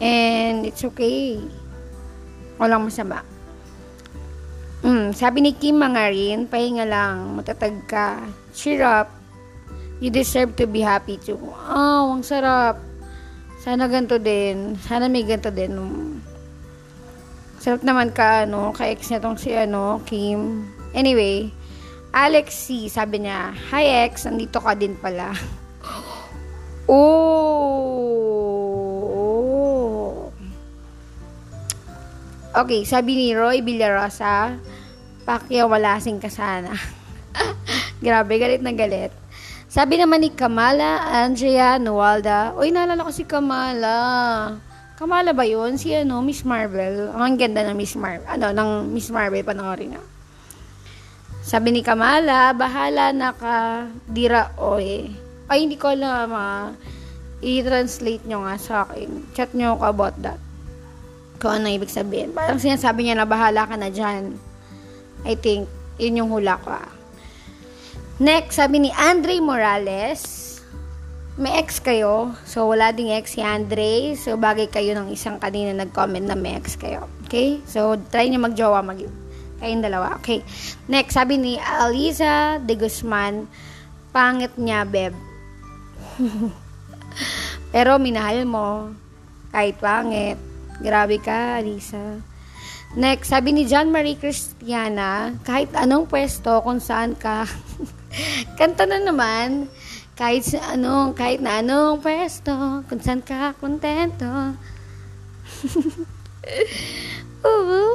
And 0.00 0.68
it's 0.68 0.84
okay. 0.84 1.40
Walang 2.60 2.88
masama. 2.88 3.24
Mm, 4.84 5.16
sabi 5.16 5.40
ni 5.42 5.56
Kim 5.56 5.80
Mangarin, 5.80 6.46
pahinga 6.46 6.84
lang, 6.84 7.34
matatag 7.34 7.74
ka. 7.88 8.20
Cheer 8.52 8.84
up. 8.84 9.08
You 9.98 10.12
deserve 10.12 10.54
to 10.60 10.68
be 10.68 10.84
happy 10.84 11.16
too. 11.16 11.40
Oh, 11.72 12.12
ang 12.12 12.20
sarap. 12.20 12.76
Sana 13.64 13.88
ganito 13.88 14.20
din. 14.20 14.76
Sana 14.84 15.08
may 15.08 15.24
ganito 15.24 15.48
din. 15.48 15.72
Sarap 17.56 17.80
naman 17.82 18.12
ka, 18.12 18.44
ano, 18.44 18.70
ka-ex 18.76 19.08
niya 19.08 19.18
tong 19.18 19.40
si, 19.40 19.56
ano, 19.56 20.04
Kim. 20.04 20.68
Anyway, 20.92 21.48
Alex 22.12 22.68
C, 22.68 22.86
sabi 22.92 23.24
niya, 23.24 23.56
Hi 23.72 24.06
ex, 24.06 24.28
nandito 24.28 24.60
ka 24.60 24.76
din 24.76 24.94
pala. 25.00 25.32
oh. 26.92 28.65
Okay, 32.56 32.88
sabi 32.88 33.20
ni 33.20 33.36
Roy 33.36 33.60
Villarosa, 33.60 34.56
pakiawalasin 35.28 36.16
ka 36.16 36.32
sana. 36.32 36.72
Grabe, 38.04 38.40
galit 38.40 38.64
na 38.64 38.72
galit. 38.72 39.12
Sabi 39.68 40.00
naman 40.00 40.24
ni 40.24 40.32
Kamala 40.32 41.04
Andrea 41.04 41.76
Nualda, 41.76 42.56
Uy, 42.56 42.72
naalala 42.72 43.04
ko 43.04 43.12
si 43.12 43.28
Kamala. 43.28 44.56
Kamala 44.96 45.36
ba 45.36 45.44
yun? 45.44 45.76
Si 45.76 45.92
ano, 45.92 46.24
Miss 46.24 46.48
Marvel. 46.48 47.12
Ang 47.12 47.36
ganda 47.36 47.60
ng 47.60 47.76
Miss 47.76 47.92
Marvel. 47.92 48.24
Ano, 48.24 48.48
ng 48.48 48.88
Miss 48.88 49.12
Marvel, 49.12 49.44
panoorin 49.44 50.00
nga. 50.00 50.02
Sabi 51.44 51.76
ni 51.76 51.84
Kamala, 51.84 52.56
bahala 52.56 53.12
na 53.12 53.36
ka, 53.36 53.84
dira 54.08 54.56
oy. 54.56 55.12
Ay, 55.52 55.68
hindi 55.68 55.76
ko 55.76 55.92
alam 55.92 56.32
ah. 56.32 56.72
I-translate 57.44 58.24
nyo 58.24 58.48
nga 58.48 58.56
sa 58.56 58.88
akin. 58.88 59.36
Chat 59.36 59.52
nyo 59.52 59.76
ako 59.76 59.84
about 59.92 60.16
that 60.24 60.45
kung 61.46 61.62
ano 61.62 61.70
ibig 61.70 61.94
sabihin. 61.94 62.34
Parang 62.34 62.58
sinasabi 62.58 63.06
niya 63.06 63.22
na 63.22 63.22
bahala 63.22 63.70
ka 63.70 63.78
na 63.78 63.86
dyan. 63.86 64.34
I 65.22 65.38
think, 65.38 65.70
yun 65.94 66.18
yung 66.18 66.30
hula 66.34 66.58
ko 66.58 66.74
ah. 66.74 66.90
Next, 68.18 68.58
sabi 68.58 68.82
ni 68.82 68.90
Andre 68.90 69.38
Morales, 69.38 70.42
may 71.38 71.54
ex 71.54 71.78
kayo. 71.78 72.34
So, 72.42 72.66
wala 72.66 72.90
ding 72.90 73.14
ex 73.14 73.38
si 73.38 73.46
Andre. 73.46 74.18
So, 74.18 74.34
bagay 74.34 74.74
kayo 74.74 74.98
ng 74.98 75.14
isang 75.14 75.38
kanina 75.38 75.70
nag-comment 75.70 76.26
na 76.26 76.34
may 76.34 76.58
ex 76.58 76.74
kayo. 76.74 77.06
Okay? 77.30 77.62
So, 77.62 77.94
try 78.10 78.26
niyo 78.26 78.42
magjowa 78.42 78.82
mag 78.82 78.98
kayong 79.62 79.86
dalawa. 79.86 80.18
Okay. 80.18 80.42
Next, 80.90 81.14
sabi 81.14 81.38
ni 81.38 81.54
Aliza 81.62 82.58
de 82.58 82.74
Guzman, 82.74 83.46
pangit 84.10 84.52
niya, 84.58 84.82
beb. 84.82 85.14
Pero 87.72 88.02
minahal 88.02 88.42
mo. 88.42 88.90
Kahit 89.54 89.78
pangit. 89.78 90.55
Grabe 90.80 91.16
ka, 91.20 91.60
Alisa. 91.60 92.20
Next, 92.96 93.28
sabi 93.32 93.52
ni 93.52 93.68
John 93.68 93.92
Marie 93.92 94.16
Cristiana, 94.16 95.36
kahit 95.42 95.72
anong 95.76 96.08
pwesto 96.08 96.62
kung 96.64 96.80
saan 96.80 97.16
ka, 97.16 97.44
kanta 98.58 98.88
na 98.88 99.02
naman, 99.02 99.68
kahit 100.16 100.48
sa 100.48 100.72
anong, 100.72 101.12
kahit 101.12 101.44
na 101.44 101.60
anong 101.60 102.00
pwesto, 102.00 102.52
kung 102.88 103.00
saan 103.02 103.20
ka 103.20 103.52
kontento. 103.58 104.26
uh 107.44 107.92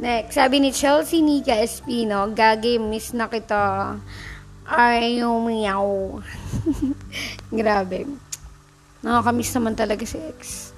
Next, 0.00 0.40
sabi 0.40 0.64
ni 0.64 0.72
Chelsea 0.72 1.20
Nika 1.20 1.60
Espino, 1.60 2.32
gagi, 2.32 2.80
miss 2.80 3.12
na 3.12 3.28
kita. 3.28 4.00
Ay, 4.64 5.20
umiyaw. 5.20 6.16
Grabe. 7.60 8.08
Nakakamiss 9.04 9.52
naman 9.52 9.76
talaga 9.76 10.00
si 10.08 10.16
X. 10.40 10.69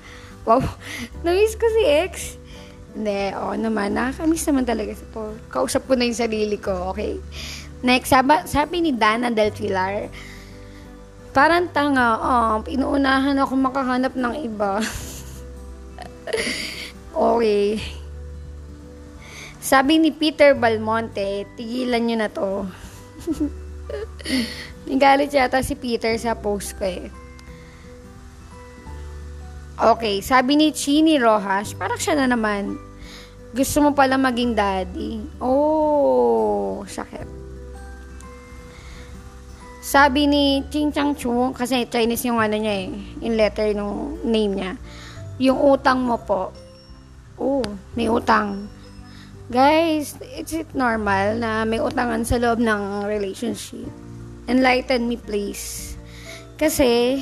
Wow, 0.42 0.62
namiss 1.24 1.54
ko 1.54 1.66
si 1.70 1.84
X. 1.86 2.42
Hindi, 2.92 3.32
oo 3.38 3.56
naman. 3.56 3.96
Nakakamiss 3.96 4.44
naman 4.50 4.68
talaga 4.68 4.92
Paul. 5.14 5.38
Kausap 5.48 5.88
ko 5.88 5.96
na 5.96 6.04
yung 6.04 6.18
sarili 6.18 6.60
ko, 6.60 6.92
okay? 6.92 7.16
Next, 7.82 8.12
sabi, 8.12 8.42
sabi 8.46 8.76
ni 8.84 8.92
Dana 8.94 9.32
Del 9.32 9.50
Pilar, 9.50 10.12
parang 11.32 11.66
tanga, 11.72 12.20
oh, 12.20 12.60
inuunahan 12.68 13.38
ako 13.40 13.52
makahanap 13.56 14.12
ng 14.12 14.34
iba. 14.44 14.78
okay. 17.16 17.80
Sabi 19.62 20.02
ni 20.02 20.10
Peter 20.12 20.52
Balmonte, 20.58 21.46
tigilan 21.56 22.02
nyo 22.02 22.16
na 22.18 22.28
to. 22.28 22.66
Nagalit 24.90 25.32
yata 25.32 25.62
si 25.62 25.78
Peter 25.78 26.12
sa 26.18 26.34
post 26.36 26.76
ko 26.76 26.84
eh. 26.84 27.21
Okay, 29.82 30.22
sabi 30.22 30.54
ni 30.54 30.70
Chini 30.70 31.18
Rojas, 31.18 31.74
parang 31.74 31.98
siya 31.98 32.14
na 32.14 32.30
naman. 32.30 32.78
Gusto 33.50 33.82
mo 33.82 33.90
pala 33.90 34.14
maging 34.14 34.54
daddy. 34.54 35.18
Oh, 35.42 36.86
sakit. 36.86 37.26
Sabi 39.82 40.30
ni 40.30 40.62
Ching 40.70 40.94
Chang 40.94 41.18
Chung, 41.18 41.50
kasi 41.50 41.82
Chinese 41.90 42.30
yung 42.30 42.38
ano 42.38 42.54
niya 42.54 42.86
eh, 42.86 42.94
yung 43.26 43.34
letter 43.34 43.74
ng 43.74 44.22
name 44.22 44.52
niya. 44.54 44.72
Yung 45.42 45.58
utang 45.58 45.98
mo 46.06 46.14
po. 46.14 46.54
Oh, 47.34 47.66
may 47.98 48.06
utang. 48.06 48.70
Guys, 49.50 50.14
it's 50.38 50.54
it 50.54 50.70
normal 50.78 51.42
na 51.42 51.66
may 51.66 51.82
utangan 51.82 52.22
sa 52.22 52.38
loob 52.38 52.62
ng 52.62 53.02
relationship. 53.10 53.90
Enlighten 54.46 55.10
me 55.10 55.18
please. 55.18 55.98
Kasi, 56.54 57.18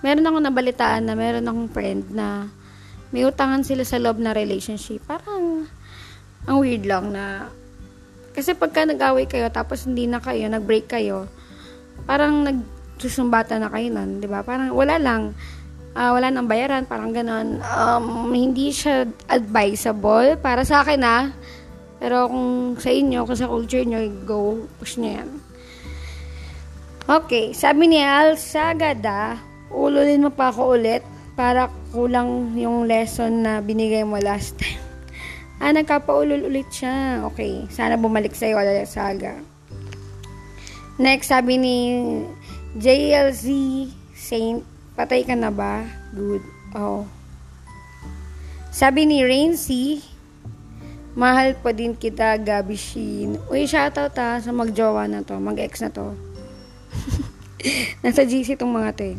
meron 0.00 0.26
akong 0.26 0.46
nabalitaan 0.48 1.02
na 1.08 1.14
meron 1.16 1.44
akong 1.44 1.70
friend 1.72 2.12
na 2.12 2.48
may 3.10 3.26
utangan 3.26 3.66
sila 3.66 3.82
sa 3.82 3.98
loob 3.98 4.22
na 4.22 4.32
relationship. 4.32 5.02
Parang, 5.04 5.66
ang 6.46 6.56
weird 6.62 6.86
lang 6.86 7.10
na, 7.10 7.50
kasi 8.30 8.54
pagka 8.54 8.86
nag-away 8.86 9.26
kayo, 9.26 9.50
tapos 9.50 9.84
hindi 9.84 10.06
na 10.06 10.22
kayo, 10.22 10.46
nag-break 10.46 10.86
kayo, 10.86 11.26
parang 12.06 12.46
nagsusumbata 12.46 13.58
na 13.58 13.68
kayo 13.68 13.90
nun, 13.90 14.22
di 14.22 14.30
ba? 14.30 14.46
Parang 14.46 14.70
wala 14.72 14.96
lang. 14.96 15.34
uh, 15.94 16.10
wala 16.14 16.30
nang 16.30 16.46
bayaran, 16.46 16.86
parang 16.86 17.10
ganon. 17.10 17.58
Um, 17.66 18.30
hindi 18.30 18.70
siya 18.70 19.10
advisable 19.26 20.38
para 20.38 20.62
sa 20.62 20.86
akin 20.86 21.02
ah. 21.02 21.34
Pero 22.00 22.30
kung 22.30 22.78
sa 22.80 22.88
inyo, 22.88 23.26
kung 23.28 23.36
sa 23.36 23.50
culture 23.50 23.84
nyo, 23.84 24.00
go, 24.24 24.64
push 24.80 24.96
nyo 24.96 25.20
yan. 25.20 25.30
Okay, 27.10 27.50
sabi 27.52 27.90
ni 27.90 27.98
Al 28.00 28.38
Sagada, 28.38 29.49
ululin 29.70 30.26
mo 30.26 30.30
pa 30.34 30.50
ako 30.50 30.76
ulit 30.76 31.02
para 31.38 31.70
kulang 31.94 32.52
yung 32.58 32.84
lesson 32.84 33.46
na 33.46 33.62
binigay 33.62 34.02
mo 34.04 34.18
last 34.18 34.58
time. 34.58 34.82
ah, 35.62 35.72
nagkapaulol 35.72 36.46
ulit 36.46 36.68
siya. 36.68 37.24
Okay, 37.32 37.64
sana 37.72 37.96
bumalik 37.96 38.34
sa'yo, 38.34 38.58
Saga. 38.84 39.38
Next, 41.00 41.32
sabi 41.32 41.56
ni 41.56 41.76
JLZ 42.76 43.46
Saint, 44.12 44.60
patay 44.92 45.24
ka 45.24 45.32
na 45.32 45.48
ba? 45.48 45.80
Good. 46.12 46.44
Oh. 46.76 47.08
Sabi 48.70 49.08
ni 49.08 49.24
Rainsy, 49.24 50.04
mahal 51.16 51.56
pa 51.58 51.72
din 51.72 51.96
kita, 51.96 52.36
Gabi 52.38 52.76
Sheen. 52.76 53.40
Uy, 53.48 53.64
shoutout 53.64 54.14
ha, 54.20 54.38
sa 54.38 54.52
magjowa 54.52 55.08
na 55.10 55.24
to, 55.24 55.40
mag-ex 55.40 55.80
na 55.80 55.90
to. 55.90 56.14
nasa 58.04 58.22
GC 58.24 58.60
tong 58.60 58.72
mga 58.72 58.90
to 58.94 59.04
eh. 59.14 59.18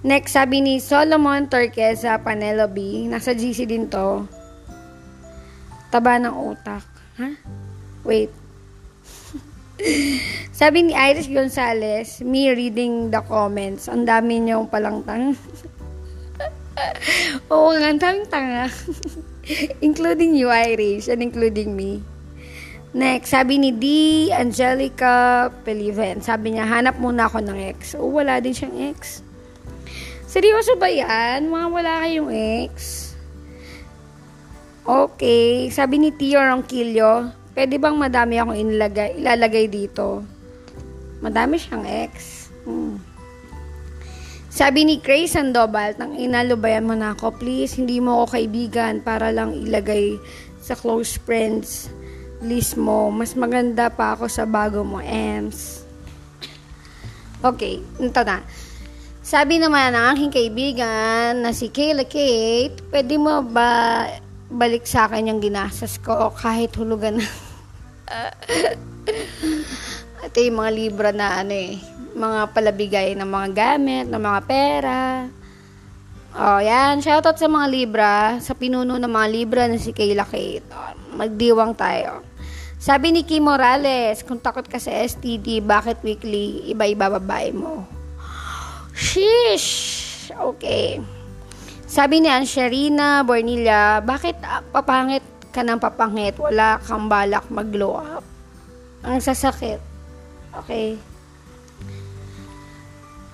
Next, 0.00 0.32
sabi 0.32 0.64
ni 0.64 0.80
Solomon 0.80 1.44
Torqueza 1.44 2.16
Panelope, 2.16 3.04
nasa 3.04 3.36
GC 3.36 3.68
din 3.68 3.84
to. 3.92 4.24
Taba 5.92 6.16
ng 6.16 6.32
utak. 6.32 6.88
Ha? 7.20 7.28
Wait. 8.06 8.32
Sabi 10.60 10.88
ni 10.88 10.92
Iris 10.92 11.28
Gonzalez, 11.28 12.20
me 12.20 12.52
reading 12.52 13.08
the 13.08 13.20
comments, 13.24 13.88
ang 13.88 14.04
dami 14.04 14.40
niyong 14.40 14.68
palang 14.68 15.00
tang. 15.08 15.32
Oo 17.52 17.72
nga, 17.72 17.88
ang 17.88 18.28
tanga. 18.28 18.64
including 19.86 20.36
you, 20.36 20.52
Irish, 20.52 21.08
and 21.08 21.24
including 21.24 21.74
me. 21.74 22.04
Next, 22.90 23.30
sabi 23.30 23.58
ni 23.58 23.70
D. 23.70 23.84
Angelica 24.34 25.46
Peliven. 25.62 26.20
Sabi 26.20 26.58
niya, 26.58 26.66
hanap 26.66 26.98
muna 26.98 27.30
ako 27.30 27.38
ng 27.38 27.58
ex. 27.70 27.94
O, 27.94 28.10
wala 28.10 28.42
din 28.42 28.50
siyang 28.50 28.90
ex. 28.90 29.22
Seryoso 30.30 30.78
ba 30.78 30.86
yan? 30.86 31.50
Mga 31.50 31.66
wala 31.74 32.06
kayong 32.06 32.30
ex? 32.30 32.74
Okay. 34.86 35.66
Sabi 35.74 35.98
ni 35.98 36.14
Tio 36.14 36.38
Ronquillo, 36.38 37.34
pwede 37.50 37.82
bang 37.82 37.98
madami 37.98 38.38
akong 38.38 38.54
inilagay, 38.54 39.18
ilalagay 39.18 39.66
dito? 39.66 40.22
Madami 41.18 41.58
siyang 41.58 41.82
ex. 41.82 42.46
Hmm. 42.62 43.02
Sabi 44.46 44.86
ni 44.86 45.02
Grace 45.02 45.34
Sandoval, 45.34 45.98
nang 45.98 46.14
inalubayan 46.14 46.86
mo 46.86 46.94
na 46.94 47.18
ako, 47.18 47.34
please, 47.34 47.74
hindi 47.74 47.98
mo 47.98 48.22
ako 48.22 48.38
kaibigan 48.38 49.02
para 49.02 49.34
lang 49.34 49.50
ilagay 49.50 50.14
sa 50.62 50.78
close 50.78 51.18
friends 51.26 51.90
list 52.38 52.78
mo. 52.78 53.10
Mas 53.10 53.34
maganda 53.34 53.90
pa 53.90 54.14
ako 54.14 54.30
sa 54.30 54.46
bago 54.46 54.86
mo, 54.86 55.02
Ems. 55.02 55.82
Okay, 57.42 57.82
ito 57.98 58.22
na. 58.22 58.46
Sabi 59.30 59.62
naman 59.62 59.94
ng 59.94 60.06
aking 60.10 60.32
kaibigan 60.34 61.46
na 61.46 61.54
si 61.54 61.70
Kayla 61.70 62.02
Kate, 62.02 62.82
pwede 62.90 63.14
mo 63.14 63.46
ba 63.46 64.02
balik 64.50 64.90
sa 64.90 65.06
akin 65.06 65.30
yung 65.30 65.38
ginasas 65.38 66.02
ko 66.02 66.34
kahit 66.34 66.74
hulugan 66.74 67.22
na. 67.22 67.26
Ito 70.26 70.34
yung 70.34 70.58
mga 70.58 70.72
libra 70.74 71.10
na 71.14 71.46
ano 71.46 71.54
eh, 71.54 71.78
mga 72.10 72.50
palabigay 72.50 73.14
ng 73.14 73.30
mga 73.30 73.48
gamit, 73.54 74.10
ng 74.10 74.18
mga 74.18 74.40
pera. 74.50 74.98
Oh, 76.34 76.58
yan. 76.58 76.98
Shoutout 76.98 77.38
sa 77.38 77.46
mga 77.46 77.66
libra, 77.70 78.14
sa 78.42 78.58
pinuno 78.58 78.98
ng 78.98 79.12
mga 79.14 79.28
libra 79.30 79.62
na 79.70 79.78
si 79.78 79.94
Kayla 79.94 80.26
Kate. 80.26 80.66
Oh, 80.74 81.14
magdiwang 81.14 81.78
tayo. 81.78 82.26
Sabi 82.82 83.14
ni 83.14 83.22
Kim 83.22 83.46
Morales, 83.46 84.26
kung 84.26 84.42
takot 84.42 84.66
ka 84.66 84.82
sa 84.82 84.90
STD, 84.90 85.62
bakit 85.62 86.02
weekly 86.02 86.66
iba-iba 86.66 87.14
babae 87.14 87.54
mo? 87.54 87.99
Sheesh! 89.00 90.28
Okay. 90.28 91.00
Sabi 91.88 92.20
ni 92.20 92.28
Ansherina 92.28 93.24
Bornilla, 93.24 94.04
bakit 94.04 94.36
uh, 94.44 94.60
papangit 94.70 95.24
ka 95.50 95.64
ng 95.64 95.80
papangit? 95.80 96.36
Wala 96.36 96.76
kang 96.84 97.08
balak 97.08 97.48
mag-glow 97.48 97.96
up. 97.96 98.22
Ang 99.00 99.24
sasakit. 99.24 99.80
Okay. 100.52 101.00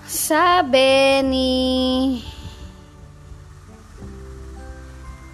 Sabi 0.06 1.20
ni 1.26 1.52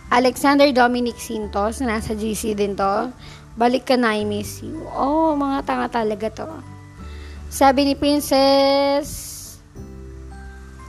Alexander 0.09 0.67
Dominic 0.73 1.21
Sintos, 1.21 1.85
nasa 1.85 2.17
GC 2.17 2.57
din 2.57 2.73
to, 2.73 3.13
balik 3.61 3.85
ka 3.85 4.01
na, 4.01 4.17
I 4.17 4.25
miss 4.25 4.65
you. 4.65 4.81
Oh, 4.97 5.37
mga 5.37 5.69
tanga 5.69 5.89
talaga 5.93 6.29
to. 6.33 6.49
Sabi 7.53 7.85
ni 7.85 7.95
Princess 7.95 9.32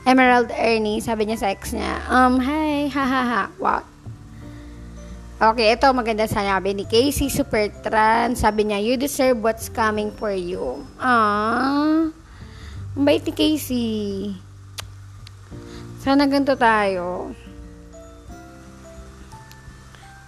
Emerald 0.04 0.52
Ernie, 0.52 1.00
sabi 1.00 1.32
niya 1.32 1.40
sa 1.40 1.48
ex 1.48 1.72
niya, 1.72 2.04
um, 2.12 2.36
hi, 2.44 2.92
ha 2.92 3.04
ha 3.08 3.22
ha, 3.24 3.44
what? 3.56 3.88
Okay, 5.44 5.76
ito 5.76 5.92
maganda 5.92 6.24
sabi 6.24 6.72
ni 6.72 6.88
Casey 6.88 7.28
Supertran. 7.28 8.32
Sabi 8.32 8.64
niya, 8.64 8.80
you 8.80 8.96
deserve 8.96 9.44
what's 9.44 9.68
coming 9.68 10.08
for 10.16 10.32
you. 10.32 10.80
Ah, 10.96 12.08
ang 12.96 13.04
bait 13.04 13.20
ni 13.28 13.34
Casey. 13.36 13.92
Sana 16.00 16.28
ganito 16.32 16.56
tayo. 16.56 17.36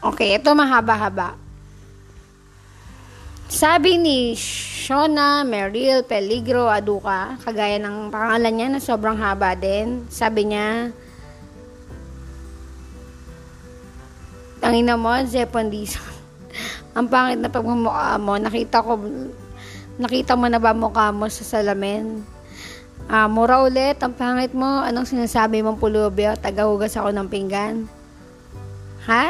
Okay, 0.03 0.35
ito 0.35 0.51
mahaba-haba. 0.51 1.44
Sabi 3.45 4.01
ni 4.01 4.33
Shona 4.33 5.45
Merrill 5.45 6.01
Peligro 6.01 6.65
Aduca, 6.65 7.37
kagaya 7.45 7.77
ng 7.77 8.09
pangalan 8.09 8.53
niya 8.57 8.67
na 8.73 8.81
sobrang 8.81 9.13
haba 9.21 9.53
din. 9.53 10.01
Sabi 10.09 10.49
niya, 10.49 10.89
ang 14.65 14.73
ina 14.73 14.97
mo, 14.97 15.13
Zepon 15.29 15.69
ang 16.97 17.05
pangit 17.05 17.37
na 17.37 17.53
pagmumukha 17.53 18.17
mo, 18.17 18.33
nakita 18.41 18.81
ko, 18.81 18.97
nakita 20.01 20.33
mo 20.33 20.49
na 20.49 20.57
ba 20.57 20.73
mukha 20.73 21.13
mo 21.13 21.29
sa 21.29 21.45
salamin? 21.45 22.25
Ah, 23.05 23.29
mura 23.29 23.61
ulit, 23.61 24.01
ang 24.01 24.17
pangit 24.17 24.57
mo, 24.57 24.81
anong 24.81 25.05
sinasabi 25.05 25.61
mong 25.61 25.77
pulubyo? 25.77 26.33
Tagahugas 26.41 26.97
ako 26.97 27.13
ng 27.13 27.29
pinggan. 27.29 27.85
Ha? 29.05 29.29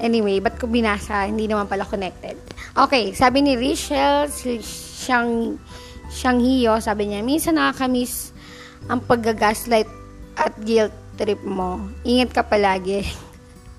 Anyway, 0.00 0.40
ba't 0.40 0.56
ko 0.56 0.64
binasa? 0.64 1.28
Hindi 1.28 1.44
naman 1.44 1.68
pala 1.68 1.84
connected. 1.84 2.53
Okay, 2.74 3.14
sabi 3.14 3.46
ni 3.46 3.54
Rachel 3.54 4.26
Shang 4.34 5.62
Shanghiyo, 6.10 6.82
sabi 6.82 7.06
niya, 7.06 7.22
minsan 7.22 7.54
nakakamiss 7.54 8.34
ang 8.90 8.98
paggagaslight 8.98 9.86
at 10.34 10.50
guilt 10.58 10.90
trip 11.14 11.38
mo. 11.46 11.78
Ingat 12.02 12.34
ka 12.34 12.42
palagi. 12.42 13.06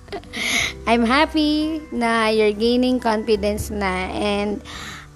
I'm 0.90 1.04
happy 1.04 1.84
na 1.92 2.32
you're 2.32 2.56
gaining 2.56 3.04
confidence 3.04 3.68
na 3.68 4.08
and 4.16 4.64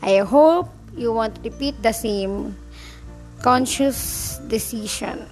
I 0.03 0.27
hope 0.27 0.67
you 0.99 1.15
won't 1.15 1.39
repeat 1.39 1.79
the 1.79 1.95
same 1.95 2.59
conscious 3.39 4.35
decision 4.51 5.23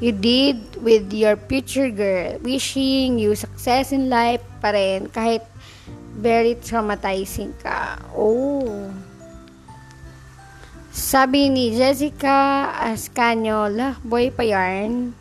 you 0.00 0.16
did 0.16 0.80
with 0.80 1.12
your 1.12 1.36
future 1.36 1.92
girl. 1.92 2.40
Wishing 2.40 3.20
you 3.20 3.36
success 3.36 3.92
in 3.92 4.08
life 4.08 4.40
pa 4.64 4.72
rin 4.72 5.12
kahit 5.12 5.44
very 6.18 6.58
traumatizing 6.58 7.54
ka. 7.62 8.02
Oh. 8.12 8.90
Sabi 10.90 11.46
ni 11.46 11.70
Jessica 11.70 12.70
Ascanio, 12.74 13.70
lah, 13.70 13.94
boy 14.02 14.34
pa 14.34 14.42
yarn. 14.42 15.14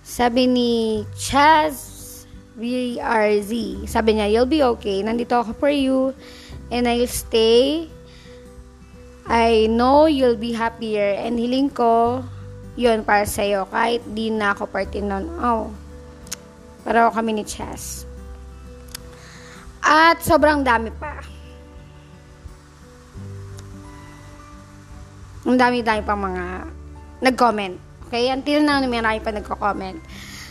Sabi 0.00 0.48
ni 0.48 1.04
Chaz 1.12 1.76
VRZ, 2.56 3.84
sabi 3.84 4.16
niya, 4.16 4.32
you'll 4.32 4.48
be 4.48 4.64
okay. 4.64 5.04
Nandito 5.04 5.44
ako 5.44 5.52
for 5.60 5.68
you 5.68 6.16
and 6.72 6.88
I'll 6.88 7.04
stay. 7.04 7.92
I 9.28 9.68
know 9.68 10.08
you'll 10.08 10.40
be 10.40 10.56
happier 10.56 11.20
and 11.20 11.36
hiling 11.36 11.68
ko 11.68 12.24
yun 12.80 13.04
para 13.04 13.28
sa'yo 13.28 13.68
kahit 13.68 14.00
di 14.16 14.32
na 14.32 14.56
ako 14.56 14.72
party 14.72 15.04
nun. 15.04 15.28
Oh. 15.44 15.68
Pero 16.80 17.12
kami 17.12 17.36
ni 17.36 17.44
Chaz. 17.44 18.07
At 19.88 20.20
sobrang 20.20 20.60
dami 20.60 20.92
pa. 20.92 21.16
Ang 25.48 25.56
dami-dami 25.56 26.04
pang 26.04 26.20
mga 26.20 26.68
nag-comment. 27.24 27.80
Okay? 28.04 28.28
Until 28.28 28.60
now, 28.68 28.84
marami 28.84 29.24
pa 29.24 29.32
nagko-comment. 29.32 29.96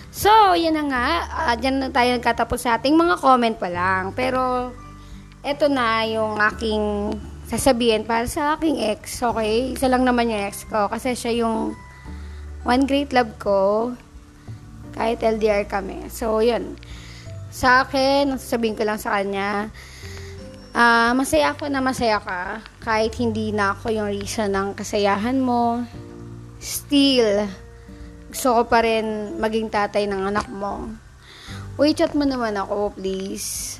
So, 0.10 0.58
yan 0.58 0.74
na 0.74 0.84
nga. 0.90 1.08
Uh, 1.30 1.54
dyan 1.54 1.78
na 1.78 1.94
tayo 1.94 2.18
nagkatapos 2.18 2.66
sa 2.66 2.82
ating 2.82 2.98
mga 2.98 3.22
comment 3.22 3.54
pa 3.54 3.70
lang. 3.70 4.10
Pero, 4.18 4.74
eto 5.46 5.70
na 5.70 6.02
yung 6.10 6.42
aking 6.42 7.14
sasabihin 7.46 8.10
para 8.10 8.26
sa 8.26 8.58
aking 8.58 8.82
ex. 8.90 9.22
Okay? 9.22 9.78
Isa 9.78 9.86
lang 9.86 10.02
naman 10.02 10.34
yung 10.34 10.42
ex 10.50 10.66
ko. 10.66 10.90
Kasi 10.90 11.14
siya 11.14 11.46
yung 11.46 11.78
one 12.66 12.90
great 12.90 13.14
love 13.14 13.38
ko, 13.38 13.94
kahit 14.98 15.22
LDR 15.22 15.70
kami. 15.70 16.10
So, 16.10 16.42
yun. 16.42 16.74
Sa 17.48 17.88
akin, 17.88 18.36
sasabihin 18.36 18.76
ko 18.76 18.84
lang 18.84 19.00
sa 19.00 19.18
kanya, 19.18 19.72
uh, 20.76 21.12
masaya 21.16 21.56
ako 21.56 21.72
na 21.72 21.82
masaya 21.82 22.22
ka, 22.22 22.62
kahit 22.84 23.16
hindi 23.18 23.56
na 23.56 23.74
ako 23.74 23.90
yung 23.90 24.10
reason 24.12 24.52
ng 24.54 24.76
kasayahan 24.76 25.40
mo. 25.40 25.82
Still, 26.60 27.48
gusto 28.28 28.48
ko 28.54 28.62
pa 28.68 28.84
rin 28.84 29.40
maging 29.40 29.72
tatay 29.72 30.06
ng 30.06 30.28
anak 30.28 30.46
mo. 30.52 30.92
Uy, 31.78 31.94
chat 31.94 32.18
mo 32.18 32.26
naman 32.26 32.58
ako, 32.58 32.98
please. 32.98 33.78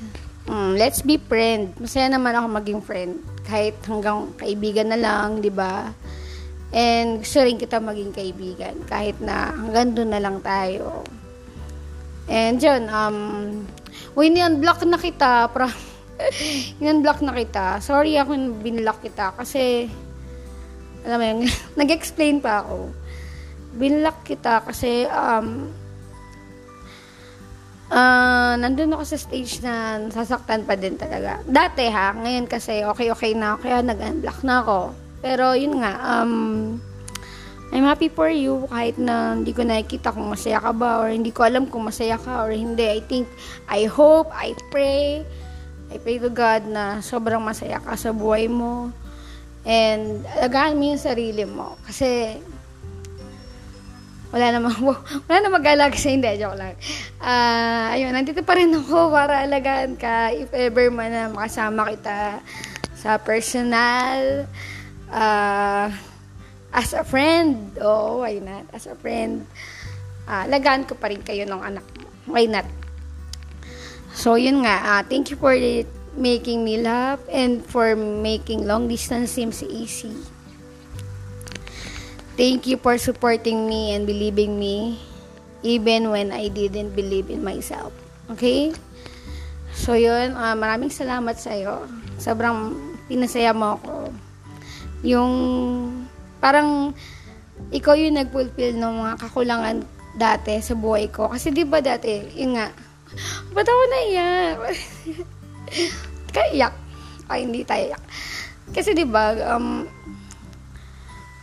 Mm, 0.48 0.80
let's 0.80 1.04
be 1.04 1.20
friend. 1.20 1.76
Masaya 1.76 2.08
naman 2.08 2.32
ako 2.32 2.46
maging 2.48 2.80
friend. 2.80 3.20
Kahit 3.44 3.76
hanggang 3.84 4.32
kaibigan 4.38 4.88
na 4.88 4.96
lang, 4.96 5.44
di 5.44 5.50
ba? 5.52 5.92
And 6.72 7.20
gusto 7.20 7.44
rin 7.44 7.60
kita 7.60 7.82
maging 7.82 8.16
kaibigan. 8.16 8.80
Kahit 8.86 9.20
na 9.20 9.52
hanggang 9.52 9.92
doon 9.92 10.10
na 10.14 10.22
lang 10.22 10.40
tayo. 10.40 11.04
And 12.28 12.60
yun, 12.60 12.92
um, 12.92 13.18
uy, 14.12 14.28
ni-unblock 14.28 14.84
na 14.84 15.00
kita. 15.00 15.48
Pra, 15.48 15.72
ni-unblock 16.80 17.24
na 17.24 17.32
kita. 17.32 17.80
Sorry 17.80 18.20
ako 18.20 18.36
binlock 18.60 19.00
kita. 19.00 19.32
Kasi, 19.32 19.88
alam 21.08 21.18
mo 21.18 21.24
yun, 21.24 21.40
nag-explain 21.80 22.44
pa 22.44 22.60
ako. 22.62 22.92
Binlock 23.80 24.28
kita 24.28 24.60
kasi, 24.60 25.08
um, 25.08 25.72
uh, 27.92 28.54
nandun 28.60 28.92
ako 28.92 29.04
sa 29.08 29.18
stage 29.20 29.64
na 29.64 30.04
sasaktan 30.12 30.68
pa 30.68 30.76
din 30.76 31.00
talaga. 31.00 31.40
Dati 31.48 31.88
ha, 31.88 32.12
ngayon 32.12 32.44
kasi 32.44 32.84
okay-okay 32.84 33.32
na 33.32 33.56
ako, 33.56 33.58
kaya 33.64 33.78
nag-unblock 33.80 34.40
na 34.44 34.54
ako. 34.64 34.78
Pero 35.24 35.56
yun 35.56 35.80
nga, 35.80 35.92
um, 36.20 36.76
I'm 37.68 37.84
happy 37.84 38.08
for 38.08 38.32
you 38.32 38.64
kahit 38.72 38.96
na 38.96 39.36
hindi 39.36 39.52
ko 39.52 39.60
nakikita 39.60 40.16
kung 40.16 40.32
masaya 40.32 40.56
ka 40.56 40.72
ba 40.72 41.04
or 41.04 41.12
hindi 41.12 41.28
ko 41.28 41.44
alam 41.44 41.68
kung 41.68 41.84
masaya 41.84 42.16
ka 42.16 42.40
or 42.40 42.52
hindi. 42.52 42.88
I 42.88 43.04
think, 43.04 43.28
I 43.68 43.84
hope, 43.84 44.32
I 44.32 44.56
pray, 44.72 45.20
I 45.92 45.96
pray 46.00 46.16
to 46.16 46.32
God 46.32 46.64
na 46.64 47.04
sobrang 47.04 47.44
masaya 47.44 47.76
ka 47.84 47.92
sa 47.92 48.16
buhay 48.16 48.48
mo. 48.48 48.88
And 49.68 50.24
alagaan 50.40 50.80
mo 50.80 50.96
yung 50.96 51.02
sarili 51.02 51.44
mo. 51.44 51.76
Kasi 51.84 52.40
wala 54.32 54.48
namang, 54.48 54.76
wala 55.28 55.38
namang 55.44 55.60
mag-alaga 55.60 55.96
sa 56.00 56.08
hindi, 56.08 56.28
joke 56.40 56.56
lang. 56.56 56.72
Uh, 57.20 57.92
ayun, 57.92 58.16
nandito 58.16 58.40
pa 58.44 58.56
rin 58.56 58.72
ako 58.72 59.12
para 59.12 59.44
alagaan 59.44 59.92
ka 60.00 60.32
if 60.32 60.48
ever 60.56 60.88
man 60.88 61.12
na 61.12 61.28
makasama 61.28 61.92
kita 61.92 62.40
sa 62.96 63.20
personal, 63.20 64.48
uh, 65.12 65.92
as 66.72 66.92
a 66.92 67.04
friend. 67.04 67.76
Oh, 67.80 68.24
why 68.24 68.38
not? 68.38 68.68
As 68.72 68.86
a 68.86 68.96
friend. 68.96 69.46
Uh, 70.28 70.44
alagaan 70.44 70.84
ko 70.84 70.92
pa 70.96 71.08
rin 71.08 71.24
kayo 71.24 71.48
ng 71.48 71.60
anak 71.60 71.84
mo. 71.96 72.08
Why 72.28 72.44
not? 72.44 72.68
So, 74.12 74.36
yun 74.36 74.66
nga. 74.66 74.82
Uh, 74.84 75.02
thank 75.06 75.32
you 75.32 75.38
for 75.38 75.54
it, 75.54 75.88
making 76.18 76.66
me 76.66 76.82
laugh 76.82 77.22
and 77.30 77.64
for 77.64 77.96
making 77.96 78.66
long 78.66 78.90
distance 78.90 79.32
seems 79.32 79.62
easy. 79.64 80.12
Thank 82.38 82.70
you 82.70 82.78
for 82.78 82.98
supporting 82.98 83.66
me 83.66 83.94
and 83.94 84.06
believing 84.06 84.58
me 84.58 85.00
even 85.62 86.10
when 86.10 86.30
I 86.30 86.46
didn't 86.52 86.94
believe 86.94 87.30
in 87.30 87.42
myself. 87.42 87.90
Okay? 88.30 88.74
So, 89.74 89.94
yun. 89.94 90.36
Uh, 90.36 90.54
maraming 90.54 90.90
salamat 90.90 91.38
sa 91.38 91.54
iyo. 91.54 91.86
Sobrang 92.18 92.74
pinasaya 93.06 93.54
mo 93.54 93.78
ako. 93.78 94.12
Yung 95.06 95.32
parang 96.38 96.94
ikaw 97.74 97.94
yung 97.98 98.16
nag-fulfill 98.16 98.78
ng 98.78 98.94
mga 99.02 99.14
kakulangan 99.28 99.76
dati 100.18 100.58
sa 100.62 100.74
buhay 100.74 101.10
ko. 101.10 101.30
Kasi 101.30 101.54
di 101.54 101.62
ba 101.66 101.78
dati, 101.82 102.34
yun 102.34 102.58
nga, 102.58 102.70
ba't 103.54 103.66
ako 103.66 103.82
naiyak? 103.90 104.56
Kaya 106.34 106.48
iyak. 106.54 106.74
Ay, 107.28 107.44
hindi 107.44 107.62
tayo 107.62 107.94
iyak. 107.94 108.04
Kasi 108.72 108.92
di 108.96 109.04
ba, 109.04 109.32
um, 109.54 109.84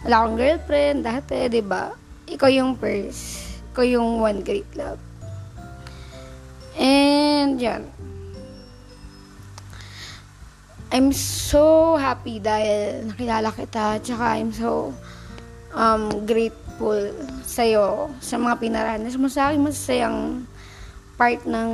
wala 0.05 0.15
akong 0.21 0.37
girlfriend 0.37 0.99
dati, 1.05 1.49
di 1.49 1.61
ba? 1.61 1.93
Ikaw 2.29 2.49
yung 2.49 2.77
first. 2.77 3.57
Ikaw 3.73 3.85
yung 3.85 4.21
one 4.21 4.41
great 4.41 4.69
love. 4.77 5.01
And, 6.75 7.55
yan. 7.57 7.94
I'm 10.95 11.11
so 11.11 11.99
happy 11.99 12.39
dahil 12.39 13.11
nakilala 13.11 13.51
kita. 13.51 13.99
Tsaka 13.99 14.39
I'm 14.39 14.55
so 14.55 14.95
um, 15.75 16.23
grateful 16.23 17.11
sa'yo 17.43 18.15
sa 18.23 18.39
mga 18.39 18.55
pinaranas 18.63 19.19
mo 19.19 19.27
sa 19.27 19.51
akin. 19.51 19.59
Masasayang 19.59 20.47
part 21.19 21.43
ng 21.43 21.71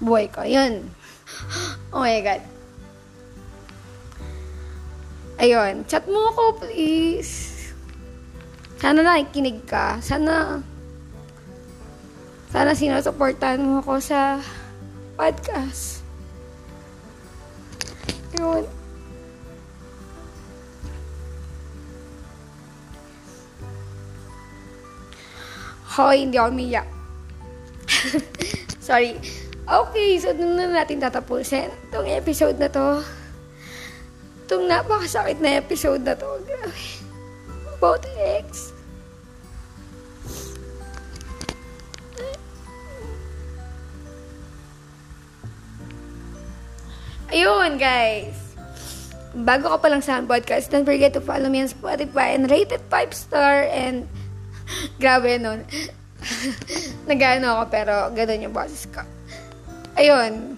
buhay 0.00 0.32
ko. 0.32 0.48
Yun. 0.48 0.88
Oh 1.92 2.00
my 2.00 2.24
God. 2.24 2.40
Ayun, 5.36 5.84
chat 5.84 6.08
mo 6.08 6.32
ako, 6.32 6.64
please. 6.64 7.68
Sana 8.80 9.04
nakikinig 9.04 9.60
ka. 9.68 10.00
Sana, 10.00 10.64
sana 12.48 12.72
sinusuportahan 12.72 13.60
mo 13.60 13.84
ako 13.84 14.00
sa 14.00 14.40
podcast. 15.20 16.05
Ayun. 18.36 18.64
Hoy, 25.96 26.28
hindi 26.28 26.36
ako 26.36 26.52
umiyak. 26.52 26.88
Sorry. 28.84 29.16
Okay, 29.66 30.20
so 30.20 30.36
doon 30.36 30.60
na 30.60 30.84
natin 30.84 31.00
tatapusin 31.00 31.72
itong 31.88 32.06
episode 32.06 32.60
na 32.60 32.68
to 32.68 33.00
itong 34.46 34.70
napakasakit 34.70 35.42
na 35.42 35.58
episode 35.58 36.04
na 36.04 36.14
to. 36.14 36.28
Grabe. 36.44 36.84
About 37.80 38.04
ex. 38.20 38.75
Ayun, 47.36 47.76
guys. 47.76 48.56
Bago 49.36 49.68
ka 49.68 49.76
pa 49.76 49.92
lang 49.92 50.00
sa 50.00 50.24
podcast, 50.24 50.72
don't 50.72 50.88
forget 50.88 51.12
to 51.12 51.20
follow 51.20 51.52
me 51.52 51.60
on 51.60 51.68
Spotify 51.68 52.32
and 52.32 52.48
rate 52.48 52.72
it 52.72 52.80
5 52.88 53.12
star 53.12 53.68
and 53.68 54.08
grabe 55.04 55.36
nun. 55.36 55.68
Nagano 57.04 57.60
ako 57.60 57.64
pero 57.68 57.94
ganun 58.16 58.40
yung 58.40 58.56
boses 58.56 58.88
ko. 58.88 59.04
Ayun. 60.00 60.56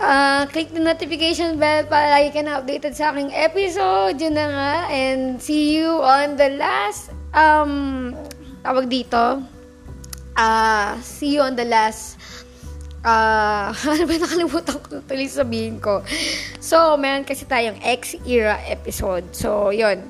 Uh, 0.00 0.48
click 0.48 0.72
the 0.72 0.80
notification 0.80 1.60
bell 1.60 1.84
para 1.84 2.08
lagi 2.08 2.32
ka 2.32 2.40
na 2.40 2.64
updated 2.64 2.96
sa 2.96 3.12
aking 3.12 3.36
episode. 3.36 4.16
Yun 4.16 4.32
na 4.32 4.46
nga. 4.48 4.74
And 4.88 5.36
see 5.44 5.76
you 5.76 6.00
on 6.00 6.40
the 6.40 6.56
last, 6.56 7.12
um, 7.36 8.16
tawag 8.64 8.88
dito. 8.88 9.44
Uh, 10.38 10.94
see 11.04 11.34
you 11.34 11.42
on 11.42 11.58
the 11.58 11.66
last, 11.66 12.16
uh, 13.04 13.70
ano 13.90 14.02
ba 14.06 14.14
nakalimutan 14.18 14.76
ko 14.82 15.02
tuloy 15.04 15.28
sabihin 15.28 15.78
ko. 15.78 16.02
So, 16.58 16.98
meron 16.98 17.26
kasi 17.26 17.46
tayong 17.46 17.78
X-era 17.82 18.58
episode. 18.66 19.30
So, 19.34 19.70
yun. 19.70 20.06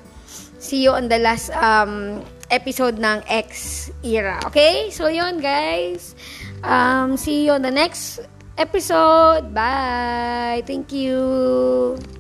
See 0.58 0.82
you 0.82 0.92
on 0.92 1.06
the 1.06 1.22
last, 1.22 1.54
um, 1.54 2.24
episode 2.50 2.98
ng 2.98 3.22
X-era. 3.28 4.40
Okay? 4.48 4.90
So, 4.90 5.08
yun, 5.08 5.40
guys. 5.40 6.16
Um, 6.64 7.16
see 7.16 7.46
you 7.46 7.52
on 7.54 7.62
the 7.62 7.70
next 7.70 8.20
episode. 8.58 9.54
Bye. 9.54 10.66
Thank 10.66 10.92
you. 10.92 12.17